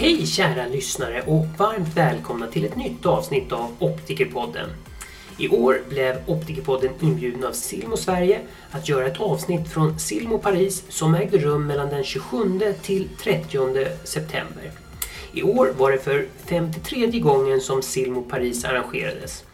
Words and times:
Hej 0.00 0.26
kära 0.26 0.66
lyssnare 0.66 1.22
och 1.26 1.46
varmt 1.58 1.96
välkomna 1.96 2.46
till 2.46 2.64
ett 2.64 2.76
nytt 2.76 3.06
avsnitt 3.06 3.52
av 3.52 3.76
Optikerpodden. 3.78 4.70
I 5.38 5.48
år 5.48 5.82
blev 5.88 6.16
Optikerpodden 6.26 6.90
inbjuden 7.00 7.44
av 7.44 7.52
Silmo 7.52 7.96
Sverige 7.96 8.40
att 8.70 8.88
göra 8.88 9.06
ett 9.06 9.20
avsnitt 9.20 9.68
från 9.68 9.98
Silmo 9.98 10.38
Paris 10.38 10.84
som 10.88 11.14
ägde 11.14 11.38
rum 11.38 11.66
mellan 11.66 11.88
den 11.88 12.04
27 12.04 12.74
till 12.82 13.08
30 13.22 13.86
september. 14.04 14.70
I 15.32 15.42
år 15.42 15.72
var 15.78 15.90
det 15.92 15.98
för 15.98 16.26
53 16.46 17.06
gången 17.06 17.60
som 17.60 17.82
Silmo 17.82 18.22
Paris 18.22 18.64
arrangerades. 18.64 19.44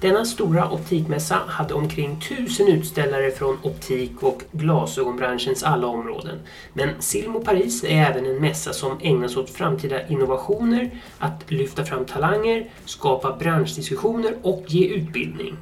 Denna 0.00 0.24
stora 0.24 0.70
optikmässa 0.70 1.40
hade 1.46 1.74
omkring 1.74 2.20
tusen 2.28 2.68
utställare 2.68 3.30
från 3.30 3.58
optik 3.62 4.22
och 4.22 4.42
glasögonbranschens 4.52 5.62
alla 5.62 5.86
områden. 5.86 6.38
Men 6.72 6.90
Silmo 6.98 7.40
Paris 7.40 7.84
är 7.84 7.88
även 7.88 8.26
en 8.26 8.40
mässa 8.40 8.72
som 8.72 8.98
ägnas 9.02 9.36
åt 9.36 9.50
framtida 9.50 10.08
innovationer, 10.08 10.90
att 11.18 11.50
lyfta 11.50 11.84
fram 11.84 12.04
talanger, 12.04 12.70
skapa 12.84 13.36
branschdiskussioner 13.36 14.34
och 14.42 14.64
ge 14.66 14.86
utbildning. 14.88 15.56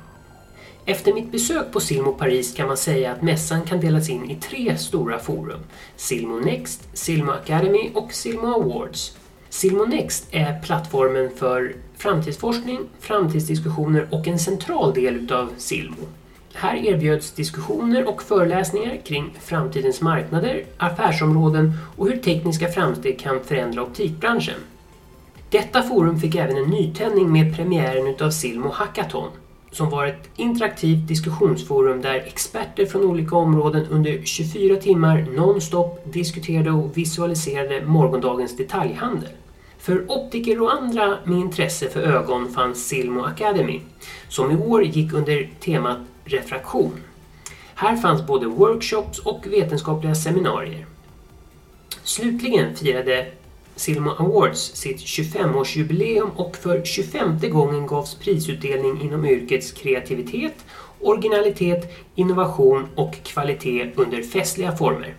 Efter 0.86 1.12
mitt 1.12 1.32
besök 1.32 1.72
på 1.72 1.80
Silmo 1.80 2.12
Paris 2.12 2.54
kan 2.54 2.66
man 2.66 2.76
säga 2.76 3.12
att 3.12 3.22
mässan 3.22 3.62
kan 3.62 3.80
delas 3.80 4.08
in 4.08 4.30
i 4.30 4.36
tre 4.36 4.76
stora 4.76 5.18
forum. 5.18 5.60
Silmo 5.96 6.38
Next, 6.40 6.88
Silmo 6.92 7.32
Academy 7.32 7.90
och 7.94 8.12
Silmo 8.12 8.46
Awards. 8.46 9.16
Silmo 9.48 9.84
Next 9.84 10.26
är 10.30 10.60
plattformen 10.60 11.30
för 11.36 11.74
framtidsforskning, 12.04 12.80
framtidsdiskussioner 13.00 14.08
och 14.10 14.28
en 14.28 14.38
central 14.38 14.94
del 14.94 15.16
utav 15.16 15.48
Silmo. 15.56 16.06
Här 16.54 16.76
erbjöds 16.76 17.32
diskussioner 17.32 18.08
och 18.08 18.22
föreläsningar 18.22 18.96
kring 19.04 19.34
framtidens 19.40 20.00
marknader, 20.00 20.64
affärsområden 20.76 21.72
och 21.96 22.08
hur 22.08 22.16
tekniska 22.16 22.68
framsteg 22.68 23.18
kan 23.18 23.44
förändra 23.44 23.82
optikbranschen. 23.82 24.54
Detta 25.50 25.82
forum 25.82 26.20
fick 26.20 26.34
även 26.34 26.56
en 26.56 26.70
nytändning 26.70 27.32
med 27.32 27.56
premiären 27.56 28.06
utav 28.06 28.30
Silmo 28.30 28.68
Hackathon 28.72 29.28
som 29.72 29.90
var 29.90 30.06
ett 30.06 30.28
interaktivt 30.36 31.08
diskussionsforum 31.08 32.02
där 32.02 32.14
experter 32.14 32.86
från 32.86 33.04
olika 33.04 33.36
områden 33.36 33.86
under 33.90 34.22
24 34.24 34.76
timmar 34.76 35.26
nonstop 35.36 36.12
diskuterade 36.12 36.70
och 36.70 36.98
visualiserade 36.98 37.86
morgondagens 37.86 38.56
detaljhandel. 38.56 39.30
För 39.84 40.10
optiker 40.10 40.62
och 40.62 40.72
andra 40.72 41.18
med 41.24 41.38
intresse 41.38 41.88
för 41.88 42.02
ögon 42.02 42.52
fanns 42.52 42.88
Silmo 42.88 43.22
Academy 43.24 43.80
som 44.28 44.50
i 44.50 44.56
år 44.56 44.84
gick 44.84 45.12
under 45.12 45.50
temat 45.60 45.98
refraktion. 46.24 47.00
Här 47.74 47.96
fanns 47.96 48.26
både 48.26 48.46
workshops 48.46 49.18
och 49.18 49.46
vetenskapliga 49.46 50.14
seminarier. 50.14 50.86
Slutligen 52.02 52.76
firade 52.76 53.26
Silmo 53.76 54.10
Awards 54.10 54.60
sitt 54.74 54.98
25-årsjubileum 54.98 56.30
och 56.36 56.56
för 56.56 56.84
25 56.84 57.38
gången 57.50 57.86
gavs 57.86 58.14
prisutdelning 58.14 59.02
inom 59.02 59.26
yrkets 59.26 59.72
kreativitet, 59.72 60.64
originalitet, 61.00 61.92
innovation 62.14 62.86
och 62.94 63.14
kvalitet 63.22 63.90
under 63.96 64.22
festliga 64.22 64.76
former. 64.76 65.14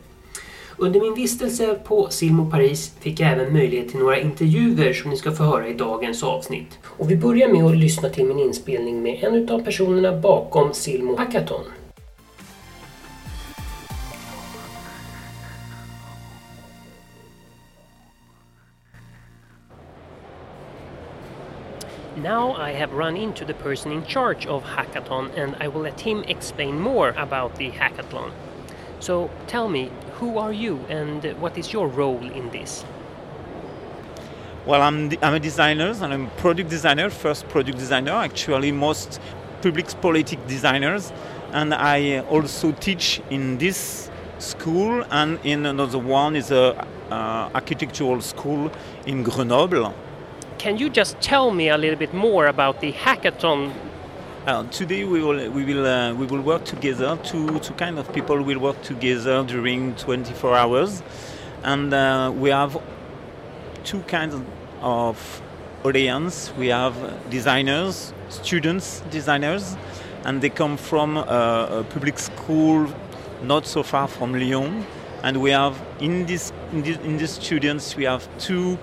Under 0.78 1.00
min 1.00 1.16
vistelse 1.16 1.80
på 1.84 2.10
Silmo 2.10 2.52
Paris 2.52 2.94
fick 3.00 3.20
jag 3.20 3.32
även 3.32 3.54
möjlighet 3.54 3.90
till 3.90 4.00
några 4.00 4.20
intervjuer 4.20 4.94
som 4.94 5.12
ni 5.12 5.18
ska 5.18 5.32
få 5.32 5.44
höra 5.44 5.68
i 5.68 5.74
dagens 5.74 6.24
avsnitt. 6.24 6.80
Och 6.84 7.12
vi 7.12 7.18
börjar 7.18 7.48
med 7.48 7.64
att 7.64 7.78
lyssna 7.78 8.10
till 8.10 8.26
min 8.26 8.40
inspelning 8.40 9.02
med 9.02 9.24
en 9.24 9.50
av 9.50 9.64
personerna 9.64 10.18
bakom 10.18 10.74
Silmo 10.74 11.18
Hackathon. 11.18 11.66
Now 22.24 22.70
I 22.70 22.74
have 22.74 22.94
run 22.94 23.18
into 23.18 23.46
the 23.46 23.54
person 23.54 23.92
in 23.92 24.04
charge 24.04 24.48
of 24.48 24.64
Hackathon 24.64 25.30
and 25.38 25.56
I 25.62 25.68
will 25.68 25.84
let 25.84 26.02
him 26.02 26.24
explain 26.28 26.80
more 26.82 27.14
about 27.18 27.56
the 27.56 27.70
hackathon. 27.70 28.32
So 29.00 29.30
tell 29.48 29.70
me, 29.70 29.90
who 30.20 30.38
are 30.38 30.54
you 30.54 30.80
and 30.90 31.24
what 31.42 31.58
is 31.58 31.74
your 31.74 31.88
role 31.88 32.24
in 32.32 32.50
this? 32.52 32.86
Well, 34.66 34.82
I'm, 34.82 35.12
I'm 35.22 35.34
a 35.36 35.40
designer 35.40 35.94
and 36.02 36.14
I'm 36.14 36.26
a 36.26 36.30
product 36.42 36.70
designer, 36.70 37.10
first 37.10 37.48
product 37.50 37.78
designer, 37.78 38.14
actually 38.14 38.72
most 38.72 39.20
public 39.62 39.88
politic 40.02 40.40
designers. 40.48 41.12
And 41.52 41.74
I 41.74 42.20
also 42.22 42.72
teach 42.72 43.22
in 43.30 43.58
this 43.58 44.10
school 44.40 45.04
and 45.12 45.40
in 45.44 45.66
another 45.66 46.00
one 46.00 46.36
is 46.36 46.52
a 46.52 46.88
uh, 47.12 47.50
architectural 47.54 48.22
school 48.22 48.72
in 49.06 49.24
Grenoble. 49.24 49.94
Can 50.58 50.78
you 50.78 50.90
just 50.90 51.20
tell 51.22 51.52
me 51.52 51.70
a 51.70 51.78
little 51.78 52.00
bit 52.00 52.14
more 52.14 52.48
about 52.48 52.82
the 52.82 52.92
hackathon 52.94 53.74
uh, 54.48 54.64
today 54.70 55.04
we 55.04 55.22
will 55.24 55.50
we 55.50 55.66
will 55.66 55.86
uh, 55.86 56.14
we 56.14 56.26
will 56.28 56.42
work 56.42 56.64
together. 56.66 57.18
Two 57.24 57.60
two 57.60 57.74
kind 57.74 57.98
of 57.98 58.12
people 58.14 58.42
will 58.42 58.60
work 58.60 58.82
together 58.84 59.44
during 59.44 59.96
24 59.96 60.56
hours, 60.56 61.02
and 61.64 61.94
uh, 61.94 62.32
we 62.36 62.52
have 62.52 62.78
two 63.84 64.02
kinds 64.02 64.36
of 64.82 65.42
audience. 65.84 66.54
We 66.58 66.68
have 66.68 66.96
designers, 67.30 68.14
students, 68.30 69.02
designers, 69.10 69.78
and 70.26 70.42
they 70.42 70.50
come 70.50 70.78
from 70.78 71.18
a 71.18 71.84
public 71.90 72.20
school 72.20 72.88
not 73.42 73.66
so 73.66 73.84
far 73.84 74.08
from 74.08 74.34
Lyon. 74.34 74.86
And 75.24 75.42
we 75.42 75.50
have 75.50 75.82
in 76.00 76.28
this 76.28 76.54
in 76.72 76.84
this, 76.84 76.98
in 76.98 77.18
these 77.18 77.32
students 77.32 77.96
we 77.96 78.04
have 78.04 78.28
two 78.38 78.78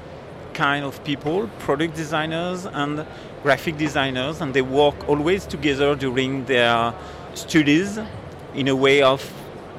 kind 0.55 0.85
of 0.85 1.03
people, 1.05 1.49
product 1.61 1.95
designers 1.95 2.67
and 2.67 3.07
graphic 3.43 3.77
designers, 3.77 4.41
and 4.41 4.55
they 4.55 4.63
work 4.63 5.09
always 5.09 5.47
together 5.47 5.95
during 5.95 6.45
their 6.45 6.95
studies 7.35 7.99
in 8.55 8.69
a 8.69 8.77
way 8.77 9.03
of 9.03 9.23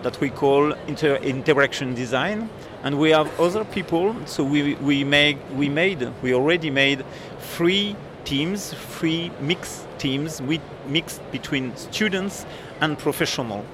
that 0.04 0.20
we 0.20 0.30
call 0.30 0.74
inter- 0.88 1.16
interaction 1.18 1.96
design. 1.96 2.50
And 2.84 3.00
we 3.00 3.12
have 3.12 3.40
other 3.40 3.64
people, 3.64 4.14
so 4.26 4.44
we, 4.44 4.76
we, 4.76 5.06
make, 5.06 5.38
we 5.56 5.70
made, 5.70 6.12
we 6.22 6.34
already 6.34 6.70
made 6.70 7.06
three 7.40 7.96
teams, 8.26 8.74
three 8.74 9.32
mixed 9.40 9.88
teams, 9.98 10.42
we 10.42 10.60
mixed 10.88 11.22
between 11.32 11.76
students 11.78 12.46
and 12.82 13.00
professional. 13.00 13.66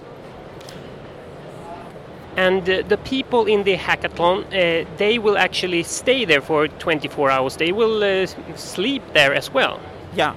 And 2.38 2.69
uh, 2.69 2.84
the 2.88 2.97
people 2.97 3.45
in 3.45 3.63
the 3.63 3.75
hackathon, 3.75 4.45
uh, 4.45 4.88
they 4.97 5.19
will 5.19 5.38
actually 5.38 5.84
stay 5.84 6.25
there 6.25 6.41
for 6.41 6.67
24 6.67 7.31
hours. 7.31 7.57
They 7.57 7.72
will 7.72 8.03
uh, 8.03 8.28
sleep 8.56 9.03
there 9.13 9.34
as 9.34 9.53
well. 9.53 9.79
Yeah, 10.16 10.35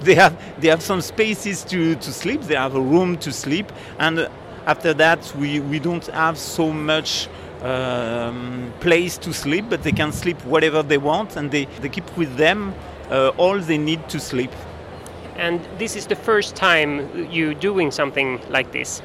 they 0.00 0.14
have 0.14 0.36
they 0.60 0.68
have 0.68 0.82
some 0.82 1.00
spaces 1.00 1.64
to, 1.64 1.94
to 1.94 2.12
sleep. 2.12 2.42
They 2.42 2.56
have 2.56 2.74
a 2.74 2.80
room 2.80 3.16
to 3.18 3.32
sleep, 3.32 3.72
and 3.98 4.28
after 4.66 4.94
that, 4.94 5.32
we, 5.36 5.60
we 5.60 5.78
don't 5.78 6.06
have 6.06 6.38
so 6.38 6.72
much 6.72 7.28
um, 7.62 8.72
place 8.80 9.18
to 9.18 9.32
sleep, 9.32 9.66
but 9.68 9.82
they 9.82 9.92
can 9.92 10.12
sleep 10.12 10.42
whatever 10.44 10.82
they 10.82 10.98
want, 10.98 11.36
and 11.36 11.50
they, 11.50 11.66
they 11.80 11.88
keep 11.88 12.16
with 12.16 12.36
them 12.36 12.74
uh, 13.10 13.28
all 13.36 13.58
they 13.58 13.78
need 13.78 14.08
to 14.08 14.20
sleep. 14.20 14.50
And 15.36 15.60
this 15.78 15.96
is 15.96 16.06
the 16.06 16.16
first 16.16 16.54
time 16.54 17.30
you 17.30 17.54
doing 17.54 17.90
something 17.90 18.40
like 18.48 18.72
this. 18.72 19.02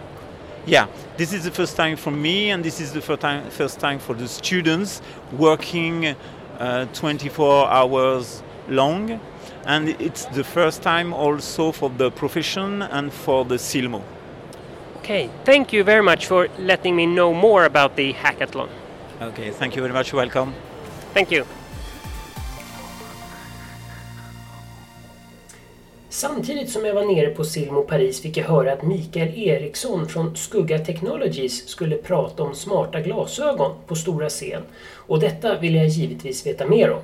Yeah, 0.66 0.88
this 1.18 1.34
is 1.34 1.44
the 1.44 1.52
first 1.52 1.76
time 1.76 1.96
for 1.98 2.12
me, 2.12 2.52
and 2.52 2.64
this 2.64 2.80
is 2.80 2.92
the 2.92 3.02
first 3.02 3.22
time, 3.22 3.50
first 3.50 3.80
time 3.80 4.00
for 4.00 4.14
the 4.14 4.28
students 4.28 5.02
working 5.38 6.16
uh, 6.60 6.86
24 6.94 7.68
hours 7.68 8.44
long, 8.68 9.20
and 9.66 9.90
it's 9.90 10.26
the 10.26 10.44
first 10.44 10.82
time 10.82 11.14
also 11.14 11.72
for 11.72 11.90
the 11.90 12.12
profession 12.12 12.82
and 12.82 13.12
for 13.12 13.46
the 13.46 13.56
Silmo. 13.56 14.02
Okay, 14.98 15.30
thank 15.44 15.74
you 15.74 15.84
very 15.84 16.04
much 16.04 16.28
for 16.28 16.48
letting 16.60 16.96
me 16.96 17.06
know 17.06 17.34
more 17.34 17.66
about 17.66 17.96
the 17.96 18.14
hackathon. 18.14 18.70
Okay, 19.22 19.52
thank 19.52 19.76
you 19.76 19.82
very 19.82 19.94
much. 19.94 20.14
Welcome. 20.14 20.54
Thank 21.14 21.32
you. 21.32 21.46
Samtidigt 26.20 26.70
som 26.70 26.86
jag 26.86 26.94
var 26.94 27.06
nere 27.06 27.30
på 27.30 27.44
Silmo 27.44 27.82
Paris 27.82 28.22
fick 28.22 28.38
jag 28.38 28.46
höra 28.46 28.74
att 28.74 28.84
Mikael 28.84 29.38
Eriksson 29.38 30.08
från 30.08 30.36
Skugga 30.36 30.80
Technologies 30.80 31.68
skulle 31.68 31.98
prata 31.98 32.44
om 32.44 32.56
smarta 32.56 33.02
glasögon 33.02 33.72
på 33.88 33.96
stora 33.96 34.30
scen. 34.30 34.62
Och 34.96 35.20
detta 35.20 35.60
vill 35.60 35.76
jag 35.76 35.88
givetvis 35.88 36.48
veta 36.48 36.68
mer 36.68 36.92
om. 36.92 37.02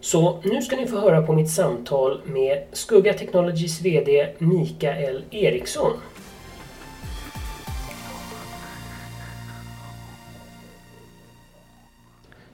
Så 0.00 0.40
nu 0.44 0.62
ska 0.62 0.76
ni 0.76 0.86
få 0.86 0.98
höra 0.98 1.22
på 1.22 1.32
mitt 1.32 1.50
samtal 1.50 2.20
med 2.24 2.64
Skugga 2.72 3.14
Technologies 3.14 3.80
VD 3.80 4.28
Mikael 4.38 5.24
Eriksson. 5.30 5.92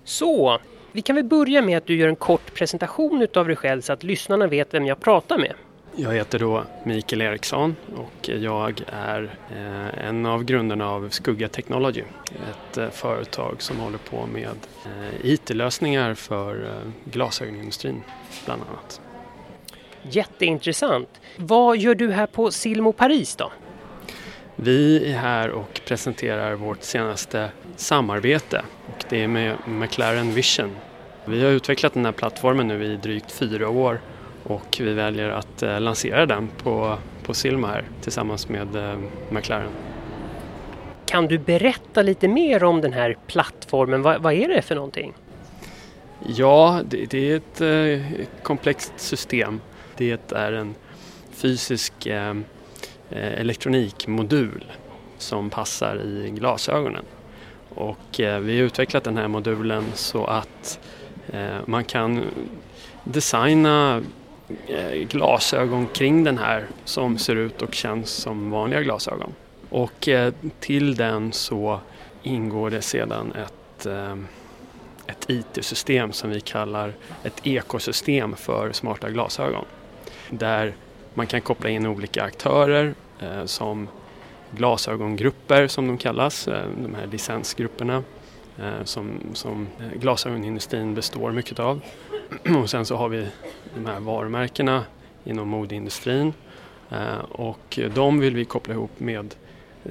Så, 0.05 0.59
vi 0.93 1.03
kan 1.03 1.17
väl 1.17 1.25
börja 1.25 1.63
med 1.63 1.79
att 1.79 1.87
du 1.87 1.97
gör 1.97 2.09
en 2.09 2.17
kort 2.17 2.55
presentation 2.55 3.23
utav 3.23 3.47
dig 3.47 3.57
själv 3.57 3.81
så 3.81 3.93
att 3.93 4.03
lyssnarna 4.03 4.47
vet 4.47 4.75
vem 4.75 4.87
jag 4.87 5.01
pratar 5.01 5.39
med. 5.39 5.55
Jag 5.97 6.15
heter 6.15 6.39
då 6.39 6.65
Mikael 6.85 7.23
Eriksson 7.23 7.77
och 7.97 8.29
jag 8.29 8.83
är 8.87 9.39
eh, 9.51 10.07
en 10.09 10.27
av 10.27 10.45
grundarna 10.45 10.91
av 10.91 11.09
Skugga 11.09 11.49
Technology. 11.49 12.03
Ett 12.51 12.79
eh, 12.79 12.91
företag 12.91 13.63
som 13.63 13.79
håller 13.79 13.99
på 13.99 14.27
med 14.27 14.57
eh, 14.85 15.27
IT-lösningar 15.31 16.15
för 16.15 16.81
glasögonindustrin 17.05 18.03
bland 18.45 18.63
annat. 18.63 19.01
Jätteintressant. 20.03 21.09
Vad 21.37 21.77
gör 21.77 21.95
du 21.95 22.13
här 22.13 22.27
på 22.27 22.51
Silmo 22.51 22.93
Paris 22.93 23.37
då? 23.37 23.53
Vi 24.57 25.13
är 25.13 25.17
här 25.17 25.51
och 25.51 25.81
presenterar 25.87 26.55
vårt 26.55 26.83
senaste 26.83 27.51
samarbete 27.77 28.63
och 28.87 29.05
det 29.09 29.23
är 29.23 29.29
med 29.29 29.57
McLaren 29.67 30.33
Vision. 30.33 30.77
Vi 31.25 31.45
har 31.45 31.51
utvecklat 31.51 31.95
den 31.95 32.05
här 32.05 32.13
plattformen 32.13 32.69
nu 32.69 32.85
i 32.85 32.97
drygt 32.97 33.33
fyra 33.33 33.69
år 33.69 34.01
och 34.45 34.77
vi 34.81 34.93
väljer 34.93 35.29
att 35.31 35.63
eh, 35.63 35.81
lansera 35.81 36.27
den 36.27 36.49
på, 36.63 36.99
på 37.23 37.35
Silma 37.35 37.69
här 37.69 37.85
tillsammans 38.01 38.49
med 38.49 38.77
eh, 38.77 38.99
McLaren. 39.31 39.71
Kan 41.07 41.27
du 41.27 41.39
berätta 41.39 42.03
lite 42.03 42.29
mer 42.29 42.65
om 42.65 42.81
den 42.81 42.93
här 42.93 43.17
plattformen? 43.27 44.03
Vad, 44.03 44.23
vad 44.23 44.33
är 44.33 44.49
det 44.49 44.63
för 44.63 44.75
någonting? 44.75 45.13
Ja, 46.27 46.81
det, 46.85 47.11
det 47.11 47.33
är 47.33 47.37
ett 47.37 47.61
eh, 47.61 48.27
komplext 48.43 48.93
system. 48.97 49.61
Det 49.97 50.33
är 50.33 50.53
en 50.53 50.75
fysisk 51.31 52.07
eh, 52.07 52.31
eh 53.11 53.41
elektronikmodul 53.41 54.65
som 55.19 55.51
passar 55.51 55.97
i 55.97 56.31
glasögonen. 56.31 57.05
Och 57.75 58.21
eh, 58.21 58.41
vi 58.41 58.59
har 58.59 58.67
utvecklat 58.67 59.05
den 59.05 59.17
här 59.17 59.29
modulen 59.29 59.85
så 59.95 60.25
att 60.25 60.81
man 61.65 61.85
kan 61.85 62.25
designa 63.05 64.03
Eh, 64.49 64.93
glasögon 64.93 65.87
kring 65.87 66.25
den 66.25 66.39
här 66.39 66.67
som 66.85 67.19
ser 67.19 67.37
ut 67.37 67.63
och 67.63 67.75
känns 67.75 68.11
som 68.11 68.51
vanliga 68.51 68.83
glasögon. 68.83 69.33
Och 69.71 70.09
eh, 70.09 70.33
till 70.61 70.97
den 70.97 71.33
så 71.33 71.81
ingår 72.23 72.71
det 72.71 72.83
sedan 72.83 73.33
ett, 73.33 73.87
eh, 73.87 74.17
ett 75.07 75.31
IT-system 75.31 76.13
som 76.13 76.31
vi 76.31 76.41
kallar 76.41 76.93
ett 77.23 77.47
ekosystem 77.47 78.37
för 78.37 78.73
smarta 78.73 79.11
glasögon. 79.11 79.65
Där 80.31 80.75
man 81.15 81.27
kan 81.27 81.41
koppla 81.41 81.71
in 81.71 81.87
olika 81.87 82.23
aktörer 82.23 82.95
som 83.45 83.89
glasögongrupper 84.51 85.67
som 85.67 85.87
de 85.87 85.99
kallas, 85.99 86.45
de 86.83 86.95
här 86.95 87.07
licensgrupperna 87.07 88.03
som, 88.85 89.21
som 89.33 89.69
glasögonindustrin 89.95 90.95
består 90.95 91.33
mycket 91.33 91.59
av. 91.59 91.81
Och 92.63 92.71
sen 92.71 92.87
så 92.87 92.97
har 92.97 93.09
vi 93.09 93.27
de 93.75 93.87
här 93.87 94.01
varumärkena 94.01 94.85
inom 95.25 95.49
modeindustrin 95.49 96.33
eh, 96.91 97.19
och 97.31 97.79
de 97.95 98.21
vill 98.21 98.35
vi 98.35 98.45
koppla 98.45 98.75
ihop 98.75 99.01
med 99.01 99.35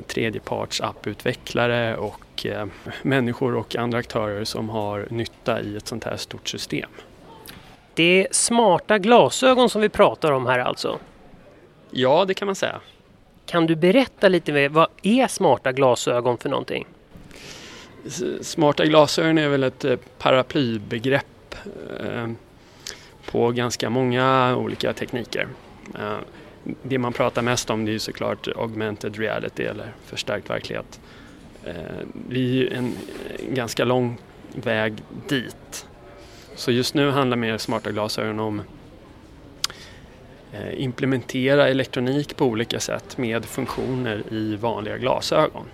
tredjeparts 0.08 0.82
apputvecklare 0.82 1.98
och 1.98 2.46
eh, 2.46 2.66
människor 3.02 3.56
och 3.56 3.76
andra 3.76 3.98
aktörer 3.98 4.44
som 4.44 4.70
har 4.70 5.08
nytta 5.10 5.62
i 5.62 5.78
ett 5.78 5.88
sånt 5.88 6.04
här 6.04 6.18
stort 6.18 6.48
system. 6.48 6.90
Det 7.94 8.04
är 8.04 8.28
smarta 8.32 8.98
glasögon 8.98 9.70
som 9.70 9.82
vi 9.82 9.90
pratar 9.90 10.32
om 10.32 10.46
här 10.46 10.60
alltså? 10.60 11.00
Ja, 11.92 12.26
det 12.26 12.34
kan 12.34 12.46
man 12.46 12.56
säga. 12.56 12.82
Kan 13.46 13.66
du 13.66 13.76
berätta 13.76 14.28
lite 14.28 14.54
mer, 14.54 14.70
vad 14.70 14.88
är 15.04 15.28
smarta 15.28 15.72
glasögon 15.72 16.38
för 16.38 16.50
någonting? 16.50 16.86
Smarta 18.42 18.86
glasögon 18.86 19.38
är 19.38 19.50
väl 19.50 19.64
ett 19.64 19.86
eh, 19.86 19.96
paraplybegrepp 20.18 21.56
på 23.34 23.52
ganska 23.52 23.90
många 23.90 24.56
olika 24.56 24.94
tekniker. 24.94 25.48
Eh, 26.00 26.18
det 26.84 26.98
man 26.98 27.14
pratar 27.14 27.42
mest 27.42 27.70
om 27.70 27.86
det 27.86 27.94
är 27.94 28.00
såklart 28.00 28.48
augmented 28.48 29.18
reality 29.18 29.64
eller 29.64 29.94
förstärkt 30.06 30.50
verklighet. 30.50 31.00
Det 31.64 31.76
vi 32.28 32.68
är 32.68 32.74
en 32.74 32.94
ganska 33.50 33.86
lång 33.86 34.18
väg 34.56 34.94
dit. 35.28 35.88
Så 36.56 36.72
just 36.72 36.94
nu 36.94 37.10
handlar 37.10 37.38
mer 37.38 37.58
smarta 37.58 37.92
glasögon 37.92 38.40
om 38.40 38.62
eh, 40.52 40.84
implementera 40.84 41.68
elektronik 41.68 42.38
på 42.38 42.46
olika 42.46 42.80
sätt 42.80 43.18
med 43.18 43.46
funktioner 43.46 44.24
i 44.32 44.56
vanliga 44.56 44.98
glasögon. 44.98 45.66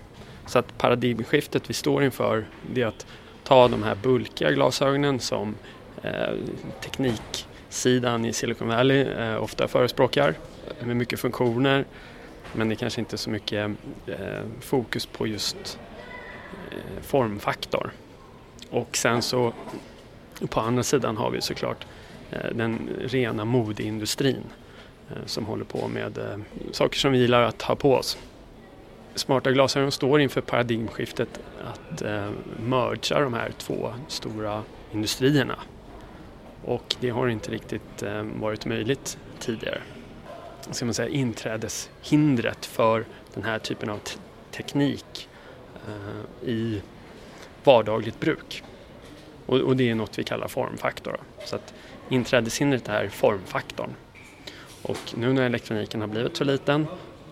Så 0.45 0.59
att 0.59 0.77
paradigmskiftet 0.77 1.69
vi 1.69 1.73
står 1.73 2.03
inför 2.03 2.45
det 2.73 2.81
är 2.81 2.87
att 2.87 3.05
ta 3.43 3.67
de 3.67 3.83
här 3.83 3.95
bulkiga 3.95 4.51
glasögonen 4.51 5.19
som 5.19 5.55
eh, 6.03 6.33
sidan 7.69 8.25
i 8.25 8.33
Silicon 8.33 8.67
Valley 8.67 9.01
eh, 9.01 9.43
ofta 9.43 9.67
förespråkar 9.67 10.33
med 10.79 10.97
mycket 10.97 11.19
funktioner 11.19 11.85
men 12.53 12.69
det 12.69 12.73
är 12.73 12.77
kanske 12.77 13.01
inte 13.01 13.17
så 13.17 13.29
mycket 13.29 13.71
eh, 14.07 14.41
fokus 14.59 15.05
på 15.05 15.27
just 15.27 15.79
eh, 16.71 17.01
formfaktor. 17.01 17.91
Och 18.69 18.97
sen 18.97 19.21
så 19.21 19.53
på 20.49 20.59
andra 20.59 20.83
sidan 20.83 21.17
har 21.17 21.31
vi 21.31 21.41
såklart 21.41 21.85
eh, 22.31 22.51
den 22.55 22.89
rena 22.99 23.45
modeindustrin 23.45 24.43
eh, 25.09 25.25
som 25.25 25.45
håller 25.45 25.65
på 25.65 25.87
med 25.87 26.17
eh, 26.17 26.37
saker 26.71 26.99
som 26.99 27.11
vi 27.11 27.17
gillar 27.17 27.41
att 27.41 27.61
ha 27.61 27.75
på 27.75 27.93
oss. 27.93 28.17
Smarta 29.15 29.51
glasögon 29.51 29.91
står 29.91 30.21
inför 30.21 30.41
paradigmskiftet 30.41 31.39
att 31.63 32.01
eh, 32.01 32.29
mergea 32.65 33.19
de 33.19 33.33
här 33.33 33.51
två 33.57 33.93
stora 34.07 34.63
industrierna 34.91 35.59
och 36.65 36.95
det 36.99 37.09
har 37.09 37.27
inte 37.27 37.51
riktigt 37.51 38.03
eh, 38.03 38.23
varit 38.23 38.65
möjligt 38.65 39.17
tidigare. 39.39 39.81
Ska 40.71 40.85
man 40.85 40.93
säga, 40.93 41.09
inträdeshindret 41.09 42.65
för 42.65 43.05
den 43.33 43.43
här 43.43 43.59
typen 43.59 43.89
av 43.89 43.99
teknik 44.51 45.29
eh, 45.87 46.49
i 46.49 46.81
vardagligt 47.63 48.19
bruk. 48.19 48.63
Och, 49.45 49.75
det 49.75 49.89
är 49.89 49.95
något 49.95 50.19
vi 50.19 50.23
kallar 50.23 50.47
formfaktor. 50.47 51.17
Så 51.45 51.55
att 51.55 51.73
inträdeshindret 52.09 52.89
är 52.89 53.07
formfaktorn. 53.07 53.95
Och 54.81 55.13
nu 55.15 55.33
när 55.33 55.43
elektroniken 55.43 56.01
har 56.01 56.07
blivit 56.07 56.37
så 56.37 56.43
liten 56.43 56.87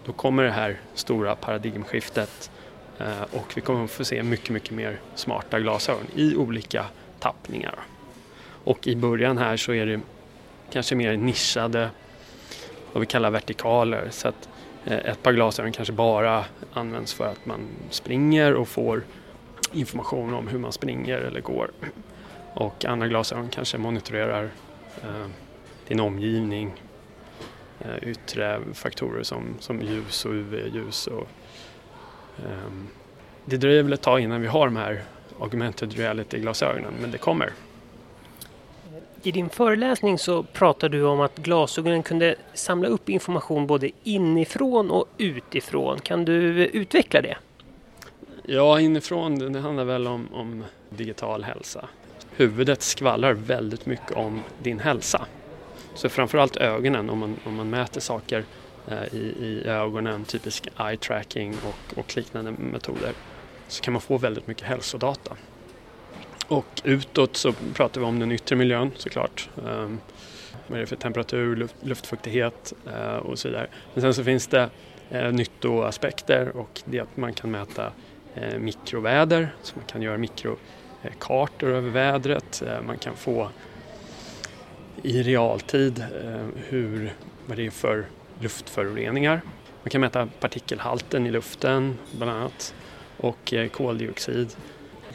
då 0.06 0.14
kommer 0.14 0.44
det 0.44 0.52
här 0.52 0.80
stora 0.94 1.36
paradigmskiftet 1.36 2.52
eh, 2.98 3.22
och 3.22 3.54
vi 3.56 3.62
kommer 3.62 3.84
att 3.84 3.92
få 3.92 4.06
se 4.06 4.24
mycket, 4.24 4.50
mycket 4.50 4.72
mer 4.72 5.00
smarta 5.16 5.60
glasögon 5.60 6.06
i 6.16 6.36
olika 6.36 6.86
tappningar. 7.20 7.80
Och 8.68 8.88
i 8.88 8.96
början 8.96 9.38
här 9.38 9.58
så 9.58 9.74
är 9.74 9.86
det 9.86 10.00
kanske 10.72 10.96
mer 10.96 11.18
nischade, 11.18 11.90
vad 12.94 13.02
vi 13.02 13.06
kallar 13.06 13.32
vertikaler. 13.32 14.08
Så 14.10 14.28
att 14.28 14.50
eh, 14.86 14.98
ett 14.98 15.24
par 15.24 15.34
glasögon 15.34 15.72
kanske 15.72 15.94
bara 15.94 16.46
används 16.74 17.14
för 17.14 17.26
att 17.26 17.46
man 17.46 17.68
springer 17.90 18.54
och 18.54 18.68
får 18.68 19.04
information 19.72 20.34
om 20.34 20.48
hur 20.48 20.60
man 20.60 20.72
springer 20.72 21.18
eller 21.18 21.42
går. 21.42 21.72
Och 22.54 22.86
andra 22.86 23.08
glasögon 23.08 23.50
kanske 23.50 23.78
monitorerar 23.78 24.50
eh, 25.04 25.28
din 25.88 26.00
omgivning, 26.00 26.74
eh, 27.80 28.10
yttre 28.10 28.60
faktorer 28.74 29.24
som, 29.24 29.56
som 29.60 29.82
ljus 29.82 30.26
och 30.26 30.32
UV-ljus. 30.32 31.08
Och, 31.08 31.28
eh, 32.38 32.72
det 33.46 33.58
dröjer 33.58 33.84
väl 33.84 33.94
ett 33.94 34.02
tag 34.02 34.20
innan 34.20 34.42
vi 34.42 34.48
har 34.48 34.66
de 34.66 34.76
här 34.76 35.04
augmented 35.40 35.94
reality-glasögonen, 35.94 36.94
men 37.02 37.12
det 37.12 37.18
kommer. 37.18 37.54
I 39.28 39.32
din 39.32 39.50
föreläsning 39.50 40.18
så 40.18 40.44
pratade 40.44 40.98
du 40.98 41.04
om 41.04 41.20
att 41.20 41.38
glasögonen 41.38 42.04
kunde 42.04 42.36
samla 42.54 42.88
upp 42.88 43.10
information 43.10 43.68
både 43.68 43.92
inifrån 44.04 44.92
och 44.92 45.06
utifrån. 45.18 46.00
Kan 46.00 46.26
du 46.26 46.66
utveckla 46.66 47.22
det? 47.22 47.38
Ja, 48.46 48.80
inifrån 48.80 49.54
det 49.54 49.60
handlar 49.60 49.84
väl 49.84 50.08
om, 50.08 50.28
om 50.34 50.64
digital 50.90 51.44
hälsa. 51.44 51.88
Huvudet 52.36 52.82
skvallrar 52.82 53.34
väldigt 53.34 53.86
mycket 53.86 54.12
om 54.12 54.42
din 54.64 54.80
hälsa. 54.80 55.26
Så 55.94 56.10
framförallt 56.10 56.58
ögonen, 56.58 57.10
om 57.10 57.20
man, 57.20 57.36
om 57.46 57.56
man 57.56 57.70
mäter 57.70 58.02
saker 58.02 58.44
eh, 58.88 59.16
i, 59.16 59.36
i 59.40 59.64
ögonen, 59.66 60.26
typisk 60.26 60.68
eye 60.80 60.98
tracking 60.98 61.56
och, 61.68 62.00
och 62.00 62.18
liknande 62.18 62.52
metoder, 62.52 63.14
så 63.68 63.82
kan 63.82 63.94
man 63.94 64.02
få 64.02 64.18
väldigt 64.18 64.48
mycket 64.48 64.68
hälsodata. 64.68 65.36
Och 66.48 66.82
utåt 66.84 67.38
så 67.38 67.54
pratar 67.74 68.02
vi 68.02 68.08
om 68.08 68.20
den 68.20 68.32
yttre 68.32 68.56
miljön 68.56 68.92
såklart. 68.96 69.50
Um, 69.56 70.00
vad 70.68 70.78
är 70.78 70.82
det 70.82 70.88
för 70.88 70.96
temperatur, 70.96 71.56
luft, 71.56 71.76
luftfuktighet 71.82 72.74
uh, 72.88 73.16
och 73.16 73.40
så 73.40 73.48
vidare. 73.48 73.68
Men 73.94 74.02
sen 74.02 74.14
så 74.14 74.24
finns 74.24 74.48
det 74.48 74.70
uh, 75.14 75.32
nyttoaspekter 75.32 76.58
och 76.58 76.82
det 76.86 76.98
är 76.98 77.02
att 77.02 77.18
man 77.18 77.34
kan 77.34 77.52
mäta 77.52 77.92
uh, 78.38 78.60
mikroväder, 78.60 79.56
så 79.62 79.76
man 79.76 79.86
kan 79.86 80.02
göra 80.02 80.18
mikrokartor 80.18 81.70
över 81.70 81.90
vädret. 81.90 82.64
Man 82.86 82.98
kan 82.98 83.16
få 83.16 83.50
i 85.04 85.24
realtid 85.24 86.06
hur, 86.56 87.14
vad 87.46 87.58
det 87.58 87.66
är 87.66 87.72
för 87.72 88.06
luftföroreningar. 88.40 89.42
Man 89.84 89.90
kan 89.90 90.02
mäta 90.02 90.28
partikelhalten 90.40 91.28
i 91.28 91.32
luften 91.32 91.98
bland 92.18 92.32
annat 92.32 92.74
och 93.18 93.54
koldioxid. 93.72 94.56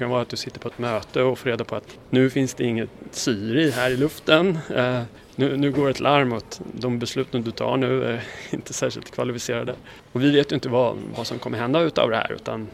Kan 0.02 0.10
vara 0.10 0.22
att 0.22 0.28
du 0.28 0.36
sitter 0.36 0.60
på 0.60 0.68
ett 0.68 0.78
möte 0.78 1.22
och 1.22 1.38
får 1.38 1.50
reda 1.50 1.64
på 1.64 1.76
att 1.76 1.98
nu 2.10 2.30
finns 2.30 2.54
det 2.54 2.64
inget 2.64 2.90
syre 3.10 3.70
här 3.70 3.90
i 3.90 3.96
luften. 3.96 4.58
Eh, 4.74 5.02
nu, 5.36 5.56
nu, 5.56 5.70
går 5.72 5.90
ett 5.90 6.00
larm 6.00 6.32
att 6.32 6.60
de 6.72 6.98
besluten 6.98 7.42
du 7.42 7.50
tar 7.50 7.76
nu 7.76 8.04
är 8.04 8.24
inte 8.50 8.72
särskilt 8.72 9.10
kvalificerade. 9.10 9.74
Och 10.12 10.22
vi 10.22 10.30
vet 10.30 10.52
ju 10.52 10.54
inte 10.54 10.68
vad, 10.68 10.98
vad 11.16 11.26
som 11.26 11.38
kommer 11.38 11.58
hända 11.58 11.80
utav 11.80 12.10
det 12.10 12.16
här 12.16 12.32
utan 12.32 12.68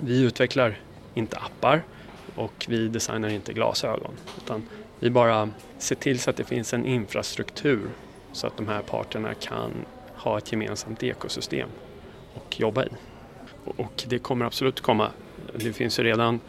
vi 0.00 0.22
utvecklar 0.22 0.80
inte 1.14 1.36
appar 1.36 1.82
och 2.34 2.66
vi 2.68 2.88
designar 2.88 3.28
inte 3.28 3.52
glasögon. 3.52 4.14
Utan 4.44 4.68
vi 4.98 5.10
bara 5.10 5.50
ser 5.78 5.96
till 5.96 6.20
så 6.20 6.30
att 6.30 6.36
det 6.36 6.44
finns 6.44 6.74
en 6.74 6.86
infrastruktur 6.86 7.88
så 8.32 8.46
att 8.46 8.56
de 8.56 8.68
här 8.68 8.82
parterna 8.82 9.34
kan 9.34 9.70
ha 10.14 10.38
ett 10.38 10.52
gemensamt 10.52 11.02
ekosystem 11.02 11.68
och 12.34 12.60
jobba 12.60 12.84
i. 12.84 12.88
Och 13.64 14.04
det 14.08 14.18
kommer 14.18 14.46
absolut 14.46 14.80
komma. 14.80 15.10
Det 15.54 15.72
finns 15.72 15.98
ju 15.98 16.02
redan 16.02 16.40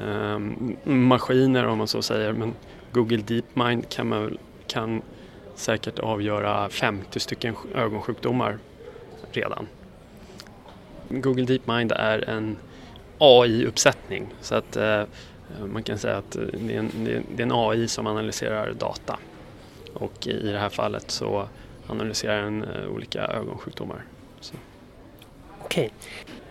Ehm, 0.00 0.76
maskiner 0.84 1.66
om 1.66 1.78
man 1.78 1.88
så 1.88 2.02
säger 2.02 2.32
men 2.32 2.54
Google 2.92 3.16
DeepMind 3.16 3.88
kan, 3.88 4.08
man, 4.08 4.38
kan 4.66 5.02
säkert 5.54 5.98
avgöra 5.98 6.68
50 6.68 7.20
stycken 7.20 7.54
ögonsjukdomar 7.74 8.58
redan. 9.32 9.66
Google 11.08 11.44
DeepMind 11.44 11.92
är 11.92 12.28
en 12.28 12.56
AI-uppsättning 13.18 14.26
så 14.40 14.54
att 14.54 14.76
eh, 14.76 15.02
man 15.66 15.82
kan 15.82 15.98
säga 15.98 16.16
att 16.16 16.30
det 16.30 16.74
är, 16.74 16.78
en, 16.78 16.90
det 17.36 17.42
är 17.42 17.46
en 17.46 17.52
AI 17.52 17.88
som 17.88 18.06
analyserar 18.06 18.72
data 18.72 19.18
och 19.94 20.26
i 20.26 20.50
det 20.52 20.58
här 20.58 20.68
fallet 20.68 21.10
så 21.10 21.48
analyserar 21.86 22.42
den 22.42 22.64
eh, 22.64 22.88
olika 22.88 23.20
ögonsjukdomar. 23.20 24.04
Så. 24.40 24.54
Okej. 25.70 25.90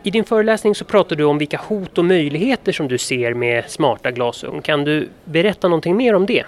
I 0.03 0.11
din 0.11 0.25
föreläsning 0.25 0.75
så 0.75 0.85
pratar 0.85 1.15
du 1.15 1.23
om 1.23 1.37
vilka 1.37 1.57
hot 1.57 1.97
och 1.97 2.05
möjligheter 2.05 2.71
som 2.71 2.87
du 2.87 2.97
ser 2.97 3.33
med 3.33 3.69
smarta 3.69 4.11
glasögon. 4.11 4.61
Kan 4.61 4.83
du 4.83 5.09
berätta 5.25 5.67
någonting 5.67 5.97
mer 5.97 6.13
om 6.13 6.25
det? 6.25 6.43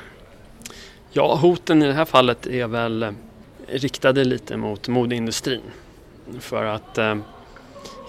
Ja, 1.12 1.36
hoten 1.36 1.84
i 1.84 1.88
det 1.88 1.94
här 1.94 2.06
fallet 2.06 2.48
är 2.48 2.68
väl 2.68 3.04
eh, 3.04 3.12
riktade 3.68 4.24
lite 4.24 4.58
mot 4.58 4.88
modeindustrin. 4.88 5.62
För 6.40 6.66
att 6.66 6.98
eh, 6.98 7.16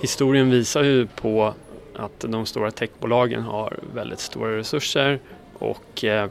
historien 0.00 0.50
visar 0.50 0.82
ju 0.82 1.06
på 1.06 1.54
att 1.94 2.20
de 2.20 2.46
stora 2.46 2.70
techbolagen 2.70 3.42
har 3.42 3.78
väldigt 3.94 4.20
stora 4.20 4.56
resurser 4.56 5.20
och 5.58 6.04
eh, 6.04 6.28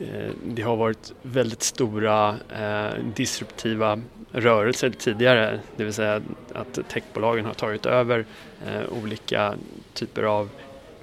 Eh, 0.00 0.30
det 0.44 0.62
har 0.62 0.76
varit 0.76 1.12
väldigt 1.22 1.62
stora 1.62 2.36
eh, 2.56 3.04
disruptiva 3.14 4.00
rörelser 4.32 4.90
tidigare, 4.90 5.60
det 5.76 5.84
vill 5.84 5.92
säga 5.92 6.22
att 6.52 6.78
techbolagen 6.88 7.44
har 7.44 7.54
tagit 7.54 7.86
över 7.86 8.24
eh, 8.66 8.82
olika 9.02 9.54
typer 9.94 10.22
av 10.22 10.50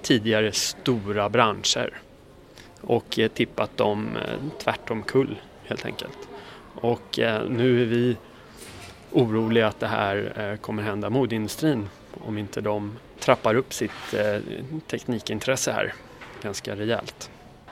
tidigare 0.01 0.51
stora 0.51 1.29
branscher 1.29 1.93
och 2.81 3.19
eh, 3.19 3.27
tippat 3.27 3.77
dem 3.77 4.15
eh, 4.15 4.59
tvärtom 4.63 5.03
kull 5.03 5.35
helt 5.63 5.85
enkelt. 5.85 6.17
Och 6.75 7.19
eh, 7.19 7.49
nu 7.49 7.81
är 7.81 7.85
vi 7.85 8.17
oroliga 9.11 9.67
att 9.67 9.79
det 9.79 9.87
här 9.87 10.33
eh, 10.37 10.57
kommer 10.57 10.83
hända 10.83 11.09
modeindustrin 11.09 11.89
om 12.25 12.37
inte 12.37 12.61
de 12.61 12.97
trappar 13.19 13.55
upp 13.55 13.73
sitt 13.73 14.13
eh, 14.13 14.41
teknikintresse 14.87 15.71
här 15.71 15.93
ganska 16.41 16.75
rejält. 16.75 17.29